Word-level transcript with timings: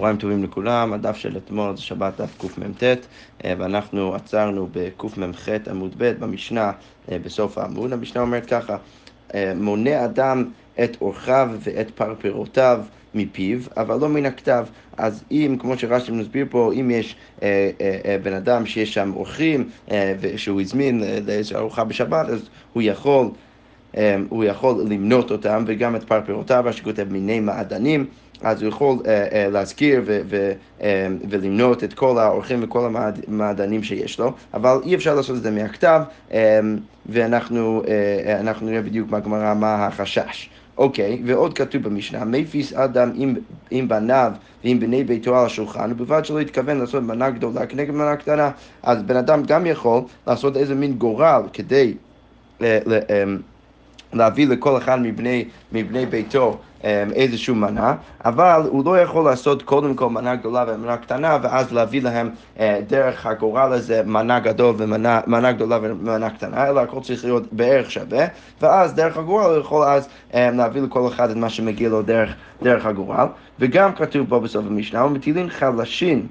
צהריים 0.00 0.16
טובים 0.16 0.44
לכולם, 0.44 0.92
הדף 0.92 1.16
של 1.16 1.36
אתמול 1.36 1.76
זה 1.76 1.82
שבת 1.82 2.20
דף 2.20 2.38
קמ"ט 2.38 2.82
אה, 3.44 3.54
ואנחנו 3.58 4.14
עצרנו 4.14 4.68
בקמ"ח 4.72 5.48
עמוד 5.70 5.94
ב' 5.98 6.12
במשנה 6.18 6.72
אה, 7.12 7.18
בסוף 7.18 7.58
העמוד. 7.58 7.92
המשנה 7.92 8.22
אומרת 8.22 8.46
ככה, 8.46 8.76
אה, 9.34 9.52
מונה 9.56 10.04
אדם 10.04 10.44
את 10.84 10.96
אורחיו 11.00 11.48
ואת 11.60 11.90
פרפרותיו 11.90 12.80
מפיו, 13.14 13.58
אבל 13.76 14.00
לא 14.00 14.08
מן 14.08 14.26
הכתב. 14.26 14.66
אז 14.96 15.24
אם, 15.30 15.56
כמו 15.58 15.78
שרש"י 15.78 16.12
מסביר 16.12 16.46
פה, 16.50 16.72
אם 16.72 16.90
יש 16.90 17.16
אה, 17.42 17.70
אה, 17.80 18.16
בן 18.22 18.32
אדם 18.32 18.66
שיש 18.66 18.94
שם 18.94 19.12
אורחים 19.16 19.68
אה, 19.90 20.14
ושהוא 20.20 20.60
הזמין 20.60 21.02
לאיזו 21.26 21.56
ארוחה 21.56 21.84
בשבת, 21.84 22.28
אז 22.28 22.48
הוא 22.72 22.82
יכול... 22.82 23.26
הוא 24.28 24.44
יכול 24.44 24.84
למנות 24.88 25.30
אותם 25.30 25.64
וגם 25.66 25.96
את 25.96 26.04
פרפרותיו, 26.04 26.64
שכותב 26.70 27.06
מיני 27.10 27.40
מעדנים, 27.40 28.06
אז 28.42 28.62
הוא 28.62 28.68
יכול 28.68 28.96
uh, 28.96 29.02
uh, 29.02 29.06
להזכיר 29.52 30.02
ו- 30.06 30.20
ו- 30.30 30.52
uh, 30.78 30.82
ולמנות 31.30 31.84
את 31.84 31.94
כל 31.94 32.18
האורחים 32.18 32.60
וכל 32.62 32.90
המעדנים 33.28 33.82
שיש 33.82 34.18
לו, 34.18 34.32
אבל 34.54 34.80
אי 34.84 34.94
אפשר 34.94 35.14
לעשות 35.14 35.36
את 35.36 35.42
זה 35.42 35.50
מהכתב, 35.50 36.02
um, 36.30 36.34
ואנחנו 37.06 37.82
uh, 37.84 38.64
נראה 38.64 38.82
בדיוק 38.82 39.08
בגמרא 39.10 39.54
מה 39.54 39.86
החשש. 39.86 40.50
אוקיי, 40.78 41.14
okay, 41.14 41.22
ועוד 41.26 41.54
כתוב 41.54 41.82
במשנה, 41.82 42.24
מפיס 42.24 42.72
אדם 42.72 43.10
עם, 43.14 43.34
עם 43.70 43.88
בניו 43.88 44.32
ועם 44.64 44.80
בני 44.80 45.04
ביתו 45.04 45.38
על 45.38 45.46
השולחן, 45.46 45.92
ובלבד 45.92 46.24
שלא 46.24 46.40
התכוון 46.40 46.78
לעשות 46.78 47.02
מנה 47.02 47.30
גדולה 47.30 47.66
כנגד 47.66 47.94
מנה 47.94 48.16
קטנה, 48.16 48.50
אז 48.82 49.02
בן 49.02 49.16
אדם 49.16 49.42
גם 49.42 49.66
יכול 49.66 50.02
לעשות 50.26 50.56
איזה 50.56 50.74
מין 50.74 50.92
גורל 50.92 51.42
כדי... 51.52 51.94
Uh, 52.58 52.62
uh, 52.62 52.88
um, 52.88 53.42
להביא 54.12 54.48
לכל 54.48 54.78
אחד 54.78 55.00
מבני, 55.02 55.44
מבני 55.72 56.06
ביתו 56.06 56.58
אמ, 56.84 56.88
איזושהי 57.14 57.54
מנה, 57.54 57.94
אבל 58.24 58.62
הוא 58.70 58.84
לא 58.84 58.98
יכול 58.98 59.24
לעשות 59.24 59.62
קודם 59.62 59.94
כל 59.94 60.10
מנה 60.10 60.36
גדולה 60.36 60.64
ומנה 60.68 60.96
קטנה, 60.96 61.38
ואז 61.42 61.72
להביא 61.72 62.02
להם 62.02 62.30
אה, 62.60 62.80
דרך 62.86 63.26
הגורל 63.26 63.72
הזה 63.72 64.02
מנה 64.06 64.40
גדול 64.40 64.74
ומנה 64.78 65.52
גדולה 65.52 65.78
ומנה 65.82 66.30
קטנה, 66.30 66.68
אלא 66.68 66.80
הכל 66.80 67.00
צריך 67.00 67.24
להיות 67.24 67.52
בערך 67.52 67.90
שווה, 67.90 68.26
ואז 68.60 68.94
דרך 68.94 69.16
הגורל 69.16 69.44
הוא 69.44 69.60
יכול 69.60 69.84
אז 69.84 70.08
אמ, 70.34 70.56
להביא 70.56 70.82
לכל 70.82 71.08
אחד 71.08 71.30
את 71.30 71.36
מה 71.36 71.48
שמגיע 71.48 71.88
לו 71.88 72.02
דרך, 72.02 72.34
דרך 72.62 72.86
הגורל. 72.86 73.26
וגם 73.58 73.92
כתוב 73.92 74.28
פה 74.28 74.40
בסוף 74.40 74.64
המשנה, 74.66 75.04
ומטילים 75.04 75.48
חלשים 75.48 76.26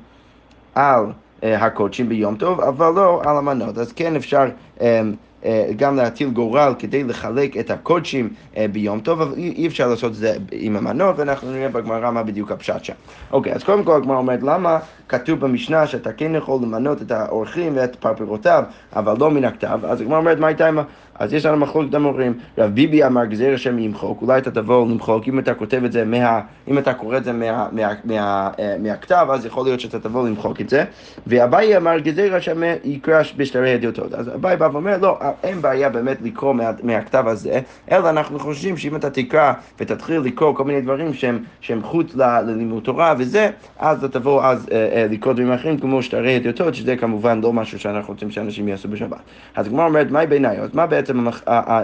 על 0.75 1.05
אה, 1.43 1.65
הקודשים 1.65 2.09
ביום 2.09 2.35
טוב, 2.35 2.61
אבל 2.61 2.93
לא 2.95 3.21
על 3.25 3.37
המנות. 3.37 3.77
אז 3.77 3.93
כן 3.93 4.15
אפשר... 4.15 4.43
אמ, 4.81 4.85
אה, 4.85 5.28
גם 5.75 5.95
להטיל 5.95 6.29
גורל 6.29 6.73
כדי 6.79 7.03
לחלק 7.03 7.57
את 7.57 7.71
הקודשים 7.71 8.29
אה, 8.57 8.65
ביום 8.71 8.99
טוב, 8.99 9.21
אבל 9.21 9.33
אי 9.37 9.67
אפשר 9.67 9.87
לעשות 9.87 10.11
את 10.11 10.15
זה 10.15 10.35
עם 10.51 10.75
המנות, 10.75 11.15
ואנחנו 11.19 11.51
נראה 11.51 11.69
בגמרא 11.69 12.11
מה 12.11 12.23
בדיוק 12.23 12.51
הפשט 12.51 12.83
שם. 12.83 12.93
אוקיי, 13.31 13.53
אז 13.53 13.63
קודם 13.63 13.83
כל 13.83 13.95
הגמרא 13.95 14.17
אומרת, 14.17 14.43
למה 14.43 14.79
כתוב 15.09 15.39
במשנה 15.39 15.87
שאתה 15.87 16.13
כן 16.13 16.35
יכול 16.35 16.59
למנות 16.61 17.01
את 17.01 17.11
האורחים 17.11 17.71
ואת 17.75 17.95
פרפרותיו, 17.95 18.63
אבל 18.95 19.15
לא 19.19 19.31
מן 19.31 19.45
הכתב? 19.45 19.79
אז 19.83 20.01
הגמרא 20.01 20.17
אומרת, 20.17 20.39
מה 20.39 20.47
הייתה 20.47 20.67
עם. 20.67 20.79
אז 21.19 21.33
יש 21.33 21.45
לנו 21.45 21.57
מחלוקת 21.57 21.93
המורים. 21.93 22.33
רב 22.57 22.71
ביבי 22.71 23.05
אמר 23.05 23.25
גזיר 23.25 23.53
השם 23.53 23.79
ימחוק, 23.79 24.21
אולי 24.21 24.37
אתה 24.37 24.51
תבוא 24.51 24.87
למחוק, 24.87 25.27
אם 25.27 25.39
אתה 25.39 25.53
כותב 25.53 25.83
את 25.83 25.91
זה 25.91 26.05
מה... 26.05 26.39
אם 26.67 26.77
אתה 26.77 26.93
קורא 26.93 27.17
את 27.17 27.23
זה 27.23 27.33
מה, 27.33 27.67
מה, 27.71 27.87
מה, 28.03 28.49
אה, 28.59 28.75
מהכתב, 28.79 29.27
אז 29.31 29.45
יכול 29.45 29.63
להיות 29.63 29.79
שאתה 29.79 29.99
תבוא 29.99 30.27
למחוק 30.27 30.61
את 30.61 30.69
זה. 30.69 30.83
ואביי 31.27 31.77
אמר 31.77 31.99
גזיר 31.99 32.35
השם 32.35 32.61
יקרא 32.83 33.21
בשטרי 33.37 33.73
הדיוטות. 33.73 34.13
אז 34.13 34.29
אביי 34.35 34.57
בא 34.57 34.69
ואומר, 34.73 34.97
לא, 35.01 35.19
אין 35.43 35.61
בעיה 35.61 35.89
באמת 35.89 36.17
לקרוא 36.21 36.53
מה, 36.53 36.71
מהכתב 36.83 37.23
הזה, 37.27 37.59
אלא 37.91 38.09
אנחנו 38.09 38.39
חושבים 38.39 38.77
שאם 38.77 38.95
אתה 38.95 39.09
תקרא 39.09 39.53
ותתחיל 39.79 40.21
לקרוא 40.21 40.55
כל 40.55 40.63
מיני 40.63 40.81
דברים 40.81 41.13
שהם, 41.13 41.43
שהם 41.61 41.83
חוץ 41.83 42.15
ללימוד 42.15 42.83
תורה 42.83 43.13
וזה, 43.17 43.49
אז 43.79 44.03
אתה 44.03 44.19
תבוא 44.19 44.43
אז 44.43 44.69
אה, 44.71 44.89
אה, 44.95 45.07
לקרוא 45.09 45.33
דברים 45.33 45.51
אחרים 45.51 45.77
כמו 45.77 46.03
שטרי 46.03 46.35
הדיוטות, 46.35 46.75
שזה 46.75 46.97
כמובן 46.97 47.41
לא 47.41 47.53
משהו 47.53 47.79
שאנחנו 47.79 48.13
רוצים 48.13 48.31
שאנשים 48.31 48.67
יעשו 48.67 48.87
בשבת. 48.87 49.19
אז 49.55 49.67
הגמרא 49.67 49.85
אומרת, 49.85 50.11
מהי 50.11 50.27
בעיניי? 50.27 50.59
אז 50.59 50.69
מה 50.73 50.87
בעצם 50.87 51.08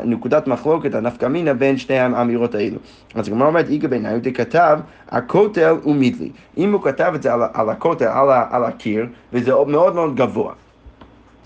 נקודת 0.03 0.47
מחלוקת, 0.47 0.96
הנפקא 0.96 1.25
מינה 1.25 1.53
בין 1.53 1.78
שתי 1.78 1.97
האמירות 1.97 2.56
האלו? 2.56 2.78
אז 3.16 3.28
הגמרא 3.28 3.47
אומרת, 3.47 3.69
איגה 3.69 3.88
בעיניי, 3.88 4.13
הוא 4.13 4.34
כתב, 4.34 4.80
הכותל 5.09 5.75
הוא 5.84 5.96
מידלי. 5.96 6.30
אם 6.58 6.74
הוא 6.74 6.81
כתב 6.81 7.12
את 7.16 7.24
זה 7.24 7.34
על, 7.34 7.41
על 7.53 7.69
הכותל, 7.69 8.06
על, 8.06 8.30
על 8.52 8.64
הקיר, 8.64 9.06
וזה 9.34 9.52
מאוד 9.68 9.96
מאוד 9.96 10.16
גבוה. 10.16 10.53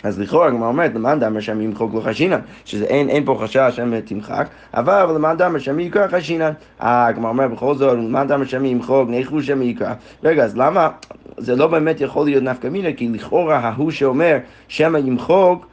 אז 0.03 0.19
לכאורה 0.19 0.47
הגמרא 0.47 0.67
אומרת, 0.67 0.95
למאן 0.95 1.19
דאמר 1.19 1.39
שם 1.39 1.61
ימחוק 1.61 1.93
לו 1.93 2.01
חשינן, 2.01 2.39
שזה 2.65 2.85
אין, 2.85 3.09
אין 3.09 3.25
פה 3.25 3.39
חשש 3.41 3.71
שם 3.75 3.99
תמחק, 3.99 4.47
אבל 4.73 5.15
למאן 5.15 5.37
דאמר 5.37 5.59
שם 5.59 5.79
יקרא 5.79 6.07
חשינן. 6.07 6.51
הגמרא 6.79 7.29
אומרת 7.29 7.51
בכל 7.51 7.75
זאת, 7.75 7.97
למאן 7.97 8.27
דאמר 8.27 8.45
שם 8.45 8.65
ימחוק, 8.65 9.09
ניחו 9.09 9.41
שם 9.41 9.61
יקרא. 9.61 9.93
רגע, 10.23 10.43
אז 10.43 10.57
למה 10.57 10.89
זה 11.37 11.55
לא 11.55 11.67
באמת 11.67 12.01
יכול 12.01 12.25
להיות 12.25 12.43
נפקא 12.43 12.67
מינה? 12.67 12.93
כי 12.93 13.09
לכאורה 13.09 13.57
ההוא 13.57 13.91
שאומר 13.91 14.37
שמא 14.67 14.97
ימחוק 14.97 15.65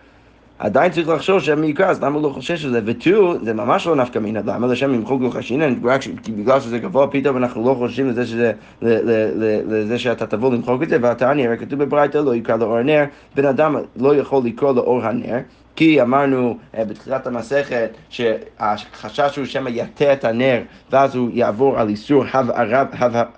עדיין 0.59 0.93
צריך 0.93 1.09
לחשוב 1.09 1.41
שם 1.41 1.65
יקרא, 1.65 1.87
אז 1.87 2.03
למה 2.03 2.15
הוא 2.15 2.23
לא 2.23 2.29
חושש 2.29 2.63
שזה? 2.63 2.81
ותו, 2.85 3.35
זה 3.45 3.55
ממש 3.55 3.87
לא 3.87 3.97
נפקא 3.97 4.19
מינה, 4.19 4.41
למה 4.47 4.67
לשם 4.67 4.95
ימחוק 4.95 5.23
לו 5.23 5.31
חשינן, 5.31 5.75
רק 5.85 6.01
בגלל 6.37 6.61
שזה 6.61 6.79
גבוה 6.79 7.07
פתאום 7.07 7.37
אנחנו 7.37 7.69
לא 7.69 7.75
חושבים 7.75 8.09
לזה, 8.09 8.27
שזה, 8.27 8.53
לזה 8.83 9.99
שאתה 9.99 10.27
תבוא 10.27 10.55
למחוק 10.55 10.83
את 10.83 10.89
זה, 10.89 10.99
והתעני, 11.01 11.47
הרי 11.47 11.59
כתוב 11.59 11.85
בברייתא 11.85 12.19
לא 12.19 12.35
יקרא 12.35 12.57
לאור 12.57 12.77
הנר, 12.77 13.05
בן 13.35 13.45
אדם 13.45 13.77
לא 13.97 14.17
יכול 14.17 14.43
לקרוא 14.45 14.73
לאור 14.73 15.05
הנר, 15.05 15.39
כי 15.77 16.03
אמרנו 16.03 16.57
uh, 16.75 16.85
בתחילת 16.85 17.27
המסכת 17.27 17.91
שהחשש 18.09 19.37
הוא 19.37 19.45
שמא 19.45 19.69
יטה 19.69 20.13
את 20.13 20.25
הנר 20.25 20.61
ואז 20.91 21.15
הוא 21.15 21.31
יעבור 21.33 21.79
על 21.79 21.89
איסור 21.89 22.25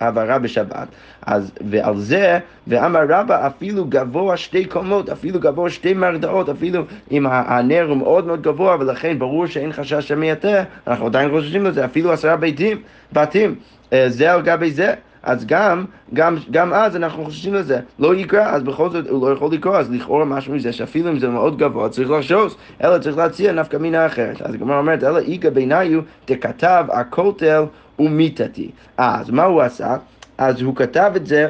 הבערה 0.00 0.38
בשבת. 0.38 0.88
אז 1.27 1.53
ועל 1.71 1.97
זה, 1.97 2.38
ואמר 2.66 3.00
רבא 3.09 3.47
אפילו 3.47 3.84
גבוה 3.84 4.37
שתי 4.37 4.65
קומות, 4.65 5.09
אפילו 5.09 5.41
גבוה 5.41 5.71
שתי 5.71 5.94
מרדאות, 5.94 6.48
אפילו 6.48 6.82
אם 7.10 7.27
הנר 7.27 7.87
הוא 7.88 7.97
מאוד 7.97 8.27
מאוד 8.27 8.43
גבוה 8.43 8.77
ולכן 8.81 9.19
ברור 9.19 9.47
שאין 9.47 9.72
חשש 9.72 10.09
שמא 10.09 10.25
יטה, 10.25 10.62
אנחנו 10.87 11.06
עדיין 11.06 11.31
חוששים 11.31 11.66
לזה, 11.66 11.84
אפילו 11.84 12.12
עשרה 12.12 12.37
ביתים, 12.37 12.82
בתים, 13.12 13.54
uh, 13.91 13.94
זה 14.09 14.32
על 14.32 14.43
גבי 14.43 14.71
זה. 14.71 14.94
אז 15.23 15.47
גם, 15.47 15.84
גם, 16.15 16.37
גם 16.51 16.73
אז 16.73 16.97
אנחנו 16.97 17.25
חוששים 17.25 17.55
לזה. 17.55 17.81
לא 17.99 18.15
יקרא, 18.15 18.45
אז 18.45 18.62
בכל 18.62 18.91
זאת 18.91 19.09
הוא 19.09 19.29
לא 19.29 19.34
יכול 19.34 19.53
לקרוא, 19.53 19.77
אז 19.77 19.91
לכאורה 19.91 20.25
משהו 20.25 20.55
מזה 20.55 20.73
שאפילו 20.73 21.11
אם 21.11 21.19
זה 21.19 21.29
מאוד 21.29 21.59
גבוה 21.59 21.89
צריך 21.89 22.11
לחשוש, 22.11 22.55
אלא 22.84 22.99
צריך 22.99 23.17
להציע 23.17 23.53
נפקא 23.53 23.77
מינה 23.77 24.07
אחרת. 24.07 24.43
אז 24.43 24.55
הגמרא 24.55 24.78
אומרת, 24.78 25.05
אלא 25.05 25.19
איגא 25.19 25.51
ביניו 25.51 26.01
דכתב 26.27 26.84
הכותל 26.93 27.62
ומיתתי. 27.99 28.71
אז 28.97 29.31
מה 29.31 29.45
הוא 29.45 29.62
עשה? 29.62 29.97
אז 30.39 30.61
הוא 30.61 30.77
כתב 30.77 31.12
את 31.17 31.27
זה 31.27 31.49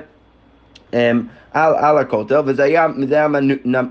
אמ, 0.93 1.23
על, 1.53 1.72
על 1.76 1.98
הכותל, 1.98 2.41
וזה 2.44 2.62
היה, 2.62 2.86
היה 3.10 3.28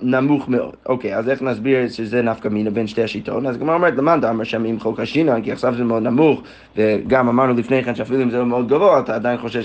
נמוך 0.01 0.50
מאוד. 0.50 0.73
אוקיי, 0.85 1.18
אז 1.18 1.29
איך 1.29 1.41
נסביר 1.41 1.90
שזה 1.90 2.22
נפקא 2.22 2.47
מינה 2.47 2.69
בין 2.69 2.88
שתי 2.88 3.03
השיטות? 3.03 3.45
אז 3.45 3.56
הגמרא 3.56 3.75
אומרת, 3.75 3.94
למאן 3.97 4.22
דאמר 4.22 4.44
שם 4.44 4.66
עם 4.66 4.79
חוק 4.79 5.00
השינן, 5.00 5.41
כי 5.41 5.51
עכשיו 5.51 5.75
זה 5.75 5.84
מאוד 5.84 6.03
נמוך, 6.03 6.41
וגם 6.78 7.29
אמרנו 7.29 7.53
לפני 7.53 7.84
כן 7.84 7.95
שאפילו 7.95 8.23
אם 8.23 8.29
זה 8.29 8.44
מאוד 8.44 8.68
גבוה, 8.68 9.00
אתה 9.00 9.16
עדיין 9.16 9.38
חושב 9.38 9.62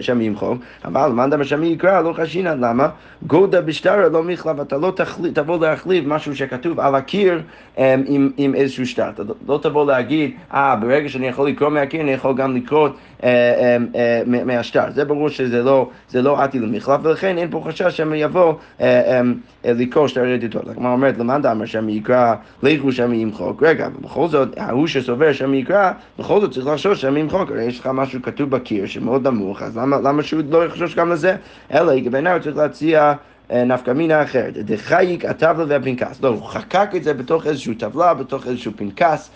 שם 0.00 0.20
ימחוק, 0.20 0.58
אבל 0.84 1.08
למאן 1.08 1.30
דאמר 1.30 1.44
שם 1.44 1.64
יקרא, 1.64 2.00
לא 2.00 2.12
חשינן, 2.12 2.60
למה? 2.60 2.88
גודה 3.26 3.60
בשטרה 3.60 4.08
לא 4.08 4.22
מכלב, 4.22 4.60
אתה 4.60 4.76
לא 4.78 4.92
תבוא 5.34 5.66
להחליף 5.66 6.04
משהו 6.06 6.36
שכתוב 6.36 6.80
על 6.80 6.94
הקיר 6.94 7.42
אמ, 7.78 8.02
עם, 8.06 8.30
עם 8.36 8.54
איזשהו 8.54 8.86
שטר. 8.86 9.10
אתה 9.10 9.22
לא 9.48 9.58
תבוא 9.62 9.86
להגיד, 9.86 10.30
אה, 10.54 10.76
ברגע 10.76 11.08
שאני 11.08 11.26
יכול 11.28 11.48
לקרוא 11.48 11.68
מהקיר, 11.68 12.00
אני 12.00 12.10
יכול 12.10 12.34
גם 12.36 12.56
לקרוא 12.56 12.88
אה, 13.24 13.76
אמ, 13.76 13.86
אה, 13.94 14.44
מהשטר. 14.44 14.84
זה 14.94 15.04
ברור 15.04 15.28
שזה 15.28 15.62
לא, 15.62 15.88
לא 16.14 16.42
עתי 16.42 16.58
למחלף. 16.92 17.06
ולכן 17.06 17.38
אין 17.38 17.50
פה 17.50 17.64
חשש 17.66 17.96
שהם 17.96 18.14
יבוא 18.14 18.54
אה, 18.80 19.20
אה, 19.64 19.72
לקרוא 19.72 20.08
שתי 20.08 20.20
רדיתות. 20.20 20.68
הגמרא 20.68 20.92
אומרת, 20.92 21.18
למאן 21.18 21.42
דאמר 21.42 21.66
שם 21.66 21.88
יקרא, 21.88 22.34
לכו 22.62 22.92
שם 22.92 23.12
ימחוק. 23.12 23.62
רגע, 23.62 23.88
בכל 24.00 24.28
זאת, 24.28 24.48
ההוא 24.56 24.86
שסובר 24.86 25.32
שם 25.32 25.54
יקרא, 25.54 25.92
בכל 26.18 26.40
זאת 26.40 26.50
צריך 26.50 26.66
לחשוש 26.66 27.00
שם 27.00 27.16
ימחוק. 27.16 27.50
הרי 27.50 27.64
יש 27.64 27.80
לך 27.80 27.86
משהו 27.86 28.22
כתוב 28.22 28.50
בקיר 28.50 28.86
שמאוד 28.86 29.28
נמוך, 29.28 29.62
אז 29.62 29.76
למה, 29.78 29.96
למה 30.00 30.22
שהוא 30.22 30.42
לא 30.50 30.66
יחשוש 30.66 30.94
גם 30.94 31.12
לזה? 31.12 31.36
אלא 31.72 31.92
בעיניי 32.10 32.32
הוא 32.32 32.40
צריך 32.40 32.56
להציע... 32.56 33.12
אה, 33.52 33.64
נפקא 33.64 33.90
מינה 33.90 34.22
אחרת. 34.22 34.56
דחייק 34.56 35.24
הטבלה 35.24 35.64
והפנקס. 35.68 36.20
לא, 36.22 36.28
הוא 36.28 36.42
חקק 36.42 36.90
את 36.96 37.04
זה 37.04 37.14
בתוך 37.14 37.46
איזושהי 37.46 37.74
טבלה, 37.74 38.14
בתוך 38.14 38.46
איזשהו 38.46 38.72
פנקס. 38.76 39.30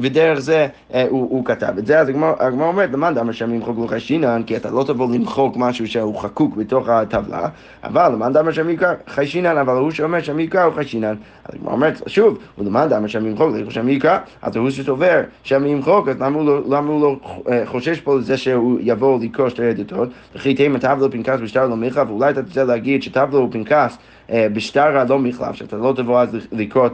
ודרך 0.00 0.38
זה 0.38 0.66
אה, 0.94 1.06
הוא, 1.10 1.20
הוא 1.30 1.44
כתב 1.44 1.74
את 1.78 1.86
זה. 1.86 2.00
אז 2.00 2.08
הגמרא 2.08 2.66
אומרת, 2.68 2.90
למאן 2.92 3.14
דאמר 3.14 3.32
שם 3.32 3.54
ימחוק 3.54 3.78
לך 3.84 4.00
שינן, 4.00 4.42
כי 4.46 4.56
אתה 4.56 4.70
לא 4.70 4.84
תבוא 4.84 5.14
למחוק 5.14 5.56
משהו 5.56 5.86
שהוא 5.86 6.16
חקוק 6.16 6.56
בתוך 6.56 6.88
הטבלה, 6.88 7.48
אבל 7.84 8.12
למאן 8.12 8.32
דאמר 8.32 8.52
שם 8.52 8.70
יקרא 8.70 8.94
חשינן, 9.08 9.56
אבל 9.58 9.76
הוא 9.76 9.90
שאומר 9.90 10.20
שם 10.20 10.40
יקרא 10.40 10.62
הוא 10.62 10.74
חשינן. 10.74 11.14
אז 11.44 11.54
הגמרא 11.54 11.72
אומרת, 11.72 12.02
שוב, 12.06 12.38
ולמאן 12.58 12.88
דאמר 12.88 13.06
שם 13.06 13.26
ימחוק 13.26 13.54
לך 13.54 13.72
שם 13.72 13.88
יקרא, 13.88 14.18
אז 14.42 14.56
הוא 14.56 14.70
שסובר 14.70 15.20
שם 15.42 15.66
ימחוק, 15.66 16.08
אז 16.08 16.20
למה 16.20 16.36
הוא 16.36 16.46
לא, 16.46 16.60
למה 16.76 16.90
הוא 16.90 17.02
לא 17.02 17.16
אה, 17.48 17.62
חושש 17.66 18.00
פה 18.00 18.16
לזה 18.16 18.36
שהוא 18.36 18.78
יבוא 18.82 19.18
לקרוא 19.22 19.48
שתי 19.48 19.64
עדותות? 19.64 20.08
וכי 20.34 20.54
תהיה 20.54 20.78
טבלה 20.78 21.06
ופנקס 21.06 21.40
בשטר 21.42 21.66
לא 21.66 21.76
מיכה, 21.76 22.02
ואולי 22.08 22.30
אתה 22.30 22.42
תרצה 22.42 22.64
להגיד 22.64 23.02
שטבלה 23.02 23.40
ופנקס 23.40 23.98
בשטרה 24.30 25.04
לא 25.04 25.18
מחלף, 25.18 25.54
שאתה 25.54 25.76
לא 25.76 25.92
תבוא 25.96 26.20
אז 26.20 26.36
לקרוא 26.52 26.88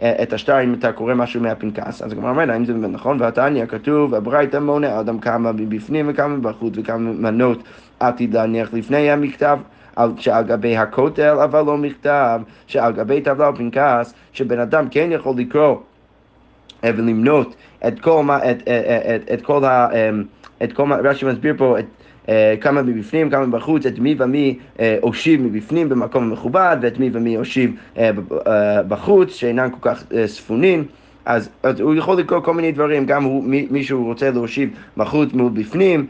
את 0.00 0.32
השטר 0.32 0.62
אם 0.64 0.74
אתה 0.74 0.92
קורא 0.92 1.14
משהו 1.14 1.40
מהפנקס. 1.40 2.02
אז 2.02 2.12
הגמרא 2.12 2.30
אומרת, 2.30 2.48
האם 2.48 2.64
זה 2.64 2.72
באמת 2.72 2.90
נכון? 2.90 3.20
והתניא 3.20 3.66
כתוב, 3.66 4.14
הברייתא 4.14 4.56
מונה 4.56 5.00
אדם 5.00 5.18
כמה 5.18 5.52
מבפנים 5.52 6.06
וכמה 6.08 6.36
בחוץ 6.36 6.74
וכמה 6.76 6.98
מנות 6.98 7.62
עתיד 8.00 8.34
להניח 8.34 8.74
לפני 8.74 9.10
המכתב. 9.10 9.58
שעל 10.16 10.44
גבי 10.44 10.76
הכותל, 10.76 11.36
אבל 11.44 11.62
לא 11.62 11.78
מכתב, 11.78 12.40
שעל 12.66 12.92
גבי 12.92 13.20
טבלה 13.20 13.46
או 13.46 13.56
פנקס, 13.56 14.14
שבן 14.32 14.58
אדם 14.58 14.88
כן 14.90 15.08
יכול 15.12 15.34
לקרוא 15.36 15.76
ולמנות 16.82 17.54
את 17.86 18.00
כל, 18.00 18.22
מה, 18.22 18.50
את, 18.50 18.56
את, 18.56 18.66
את, 18.66 19.32
את 19.32 19.42
כל 19.42 19.64
ה... 19.64 19.88
את 20.62 20.72
כל 20.72 20.86
מה, 20.86 20.96
רש"י 20.96 21.26
מסביר 21.26 21.54
פה 21.58 21.78
את 21.78 21.84
אה, 21.84 22.01
כמה 22.60 22.82
מבפנים, 22.82 23.30
כמה 23.30 23.46
מבחוץ, 23.46 23.86
את 23.86 23.98
מי 23.98 24.16
ומי 24.18 24.58
אה, 24.80 24.96
הושיב 25.00 25.42
מבפנים 25.42 25.88
במקום 25.88 26.30
מכובד, 26.32 26.76
ואת 26.82 26.98
מי 26.98 27.10
ומי 27.12 27.36
הושיב 27.36 27.74
אה, 27.98 28.10
בחוץ, 28.88 29.34
שאינם 29.34 29.70
כל 29.70 29.90
כך 29.90 30.04
ספונים. 30.26 30.84
אז, 31.24 31.48
אז 31.62 31.80
הוא 31.80 31.94
יכול 31.94 32.18
לקרוא 32.18 32.40
כל 32.40 32.54
מיני 32.54 32.72
דברים, 32.72 33.06
גם 33.06 33.24
הוא, 33.24 33.44
מי, 33.44 33.66
מי 33.70 33.84
שהוא 33.84 34.06
רוצה 34.06 34.30
להושיב 34.30 34.70
מחוץ 34.96 35.32
מול 35.32 35.50
בפנים, 35.54 36.06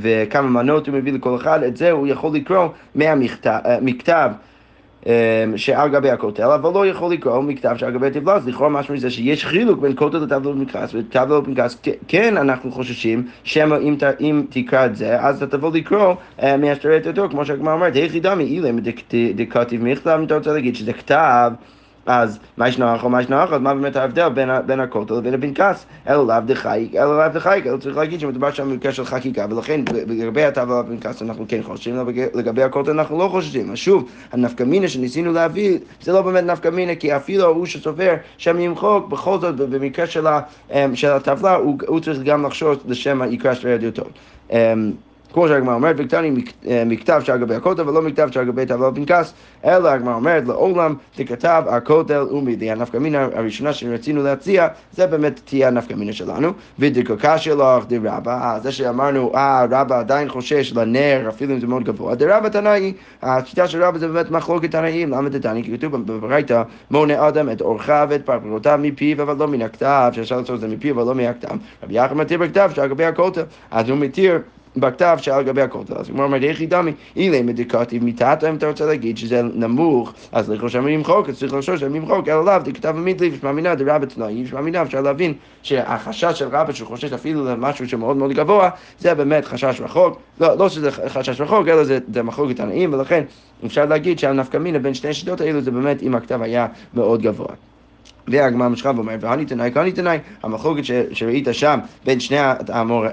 וכמה 0.00 0.48
מנות 0.48 0.86
הוא 0.86 0.94
מביא 0.94 1.12
לכל 1.12 1.36
אחד, 1.36 1.62
את 1.62 1.76
זה 1.76 1.90
הוא 1.90 2.06
יכול 2.06 2.36
לקרוא 2.36 2.68
מהמכתב. 2.94 4.30
אמ, 5.08 5.56
שעל 5.56 5.88
גבי 5.88 6.10
הכותל, 6.10 6.42
אבל 6.42 6.70
לא 6.74 6.86
יכול 6.86 7.12
לקרוא 7.12 7.42
מכתב 7.42 7.76
שעל 7.76 7.90
גבי 7.90 8.10
טבלה, 8.10 8.34
אז 8.34 8.48
לכאורה 8.48 8.68
משהו 8.68 8.94
מזה 8.94 9.10
שיש 9.10 9.44
חילוק 9.44 9.80
בין 9.80 9.92
כותל 9.96 10.18
לטבלה 10.18 10.48
ופנקס, 10.48 10.94
וטבלה 10.94 11.38
ופנקס 11.38 11.78
כן 12.08 12.36
אנחנו 12.36 12.72
חוששים 12.72 13.26
שמא 13.44 13.76
אם, 13.82 13.96
אם 14.20 14.42
תקרא 14.48 14.86
את 14.86 14.96
זה, 14.96 15.20
אז 15.20 15.42
אתה 15.42 15.56
תבוא 15.58 15.70
לקרוא 15.74 16.14
אה, 16.42 16.56
מהשטרת 16.56 17.06
אותו, 17.06 17.28
כמו 17.30 17.44
שהגמרא 17.44 17.74
אומרת, 17.74 17.94
היכי 17.94 18.20
דמי 18.20 18.44
אילם 18.44 18.78
דכתיב 19.34 19.84
מכתב, 19.84 20.16
אם 20.18 20.24
אתה 20.24 20.36
רוצה 20.36 20.52
להגיד 20.52 20.76
שזה 20.76 20.92
כתב 20.92 21.52
אז 22.08 22.38
מה 22.56 22.68
יש 22.68 22.78
נוח 22.78 23.04
או 23.04 23.08
מה 23.10 23.20
יש 23.20 23.28
נוח, 23.28 23.52
אז 23.52 23.60
מה 23.60 23.74
באמת 23.74 23.96
ההבדל 23.96 24.28
בין, 24.28 24.48
בין 24.66 24.80
הכותל 24.80 25.14
לבין 25.14 25.34
הפנקס? 25.34 25.86
אלו 26.08 26.26
לאו 26.26 26.36
דחייק, 26.46 26.94
אלו 26.94 27.18
לאו 27.18 27.28
דחייק, 27.28 27.66
אלו 27.66 27.78
צריך 27.78 27.96
להגיד 27.96 28.20
שמדובר 28.20 28.52
שם 28.52 28.70
במקרה 28.70 28.92
של 28.92 29.04
חקיקה, 29.04 29.46
ולכן 29.50 29.80
לגבי 30.06 30.44
הטבלה 30.44 30.76
והפנקס 30.76 31.22
אנחנו 31.22 31.44
כן 31.48 31.62
חושבים, 31.62 31.96
לגבי 32.34 32.62
הכותל 32.62 32.90
אנחנו 32.90 33.18
לא 33.18 33.28
חושבים. 33.28 33.70
אז 33.72 33.78
שוב, 33.78 34.10
הנפקא 34.32 34.62
מינה 34.62 34.88
שניסינו 34.88 35.32
להביא, 35.32 35.78
זה 36.02 36.12
לא 36.12 36.22
באמת 36.22 36.44
נפקא 36.44 36.68
מינה, 36.68 36.94
כי 36.94 37.16
אפילו 37.16 37.44
הוא 37.44 37.66
שסופר 37.66 38.14
שם 38.38 38.60
ימחוק, 38.60 39.08
בכל 39.08 39.40
זאת 39.40 39.56
במקרה 39.56 40.06
של, 40.06 40.26
אמ, 40.72 40.96
של 40.96 41.10
הטבלה, 41.10 41.54
הוא, 41.54 41.78
הוא 41.86 42.00
צריך 42.00 42.22
גם 42.22 42.46
לחשוש 42.46 42.76
לשם 42.88 43.20
יקרא 43.30 43.54
של 43.54 43.68
רדיותו. 43.68 44.04
כמו 45.32 45.48
שהגמרא 45.48 45.74
אומרת, 45.74 45.96
וקטני 45.98 46.44
אה, 46.66 46.82
מכתב 46.86 47.20
שעל 47.24 47.38
גבי 47.38 47.54
הכותל 47.54 47.88
ולא 47.88 48.02
מכתב 48.02 48.28
שעל 48.32 48.44
גבי 48.44 48.66
טבלה 48.66 48.88
ופנקס, 48.88 49.34
אלא 49.64 49.88
הגמרא 49.88 50.14
אומרת, 50.14 50.48
לעולם 50.48 50.94
תכתב 51.14 51.62
הכותל 51.68 52.26
ומידי. 52.30 52.70
הנפקא 52.70 52.96
מינה 52.96 53.28
הראשונה 53.34 53.72
שרצינו 53.72 54.22
להציע, 54.22 54.68
זה 54.92 55.06
באמת 55.06 55.40
תהיה 55.44 55.68
הנפקא 55.68 55.94
מינה 55.94 56.12
שלנו. 56.12 56.52
ודקוקה 56.78 57.38
שלך 57.38 57.84
דרבא, 57.88 58.58
זה 58.62 58.72
שאמרנו, 58.72 59.34
אה, 59.34 59.64
רבא 59.70 59.98
עדיין 59.98 60.28
חושש 60.28 60.72
לנר, 60.72 61.26
אפילו 61.28 61.54
אם 61.54 61.60
זה 61.60 61.66
מאוד 61.66 61.84
גבוה. 61.84 62.14
דרבא 62.14 62.48
תנאי, 62.48 62.92
השיטה 63.22 63.68
של 63.68 63.82
רבא 63.82 63.98
זה 63.98 64.08
באמת 64.08 64.30
מחלוקת 64.30 64.70
תנאים, 64.70 65.10
למה 65.10 65.28
דתנאי? 65.28 65.62
כי 65.62 65.78
כתוב 65.78 65.96
בברייתא, 65.96 66.62
מונה 66.90 67.28
אדם 67.28 67.50
את 67.50 67.60
אורחיו 67.60 68.06
ואת 68.10 68.26
פרפרותיו 68.26 68.78
מפיו, 68.82 69.22
אבל 69.22 69.36
לא 69.36 69.48
מן 69.48 69.62
הכתב, 69.62 70.10
שאפשר 70.12 70.36
לעשות 70.38 70.54
את 70.54 70.60
זה 70.60 70.68
מפיו, 70.68 70.94
אבל 70.94 71.04
לא 71.04 71.14
מהכתב. 71.14 71.56
רבי 71.82 71.94
יחד 71.94 72.16
מתיר 72.16 72.38
בכתב 72.38 72.70
שעל 72.74 72.88
גבי 72.88 73.04
הכותל, 73.04 73.42
אז 73.70 73.88
הוא 73.88 73.98
מתיר 73.98 74.38
בכתב 74.76 75.18
שעל 75.20 75.44
גבי 75.44 75.62
הכותל. 75.62 75.94
אז 75.96 76.08
הוא 76.08 76.22
אומר, 76.22 76.44
איך 76.44 76.60
ידמי, 76.60 76.92
אילי 77.16 77.42
מדיקטיב 77.42 78.04
מתחת, 78.04 78.44
אם 78.44 78.54
אתה 78.54 78.68
רוצה 78.68 78.86
להגיד 78.86 79.18
שזה 79.18 79.42
נמוך, 79.42 80.12
אז 80.32 80.50
לך 80.50 80.70
שם 80.70 80.86
למחוק, 80.86 81.28
אז 81.28 81.38
צריך 81.38 81.54
לחשוש 81.54 81.80
שם 81.80 81.94
למחוק, 81.94 82.28
אלא 82.28 82.44
לאו, 82.44 82.58
דכתב 82.64 82.94
ומיתלי, 82.96 83.30
ושמאמינה 83.32 83.74
דרבה 83.74 84.06
תנאי, 84.06 84.44
ושמאמינה, 84.44 84.82
אפשר 84.82 85.00
להבין 85.00 85.34
שהחשש 85.62 86.38
של 86.38 86.48
רבא 86.48 86.72
שהוא 86.72 86.88
חושש 86.88 87.12
אפילו 87.12 87.44
למשהו 87.44 87.88
שמאוד 87.88 88.16
מאוד 88.16 88.32
גבוה, 88.32 88.70
זה 88.98 89.14
באמת 89.14 89.44
חשש 89.44 89.80
רחוק, 89.80 90.20
לא, 90.40 90.58
לא 90.58 90.68
שזה 90.68 90.90
חשש 90.90 91.40
רחוק, 91.40 91.68
אלא 91.68 91.84
זה, 91.84 91.98
זה 92.14 92.22
מחלוקת 92.22 92.56
תנאים, 92.56 92.92
ולכן 92.92 93.24
אפשר 93.66 93.84
להגיד 93.84 94.18
שהנפקא 94.18 94.56
מינה 94.56 94.78
בין 94.78 94.94
שני 94.94 95.10
השיטות 95.10 95.40
האלו 95.40 95.60
זה 95.60 95.70
באמת 95.70 96.02
אם 96.02 96.14
הכתב 96.14 96.42
היה 96.42 96.66
מאוד 96.94 97.22
גבוה. 97.22 97.54
והגמרא 98.30 98.68
משכה 98.68 98.92
ואומר, 98.96 99.16
והני 99.20 99.44
תנאי, 99.44 99.70
כהני 99.74 99.92
תנאי, 99.92 100.18
המחלוקת 100.42 100.82
שראית 101.12 101.48
שם 101.52 101.78
בין 102.04 102.20
שני 102.20 102.36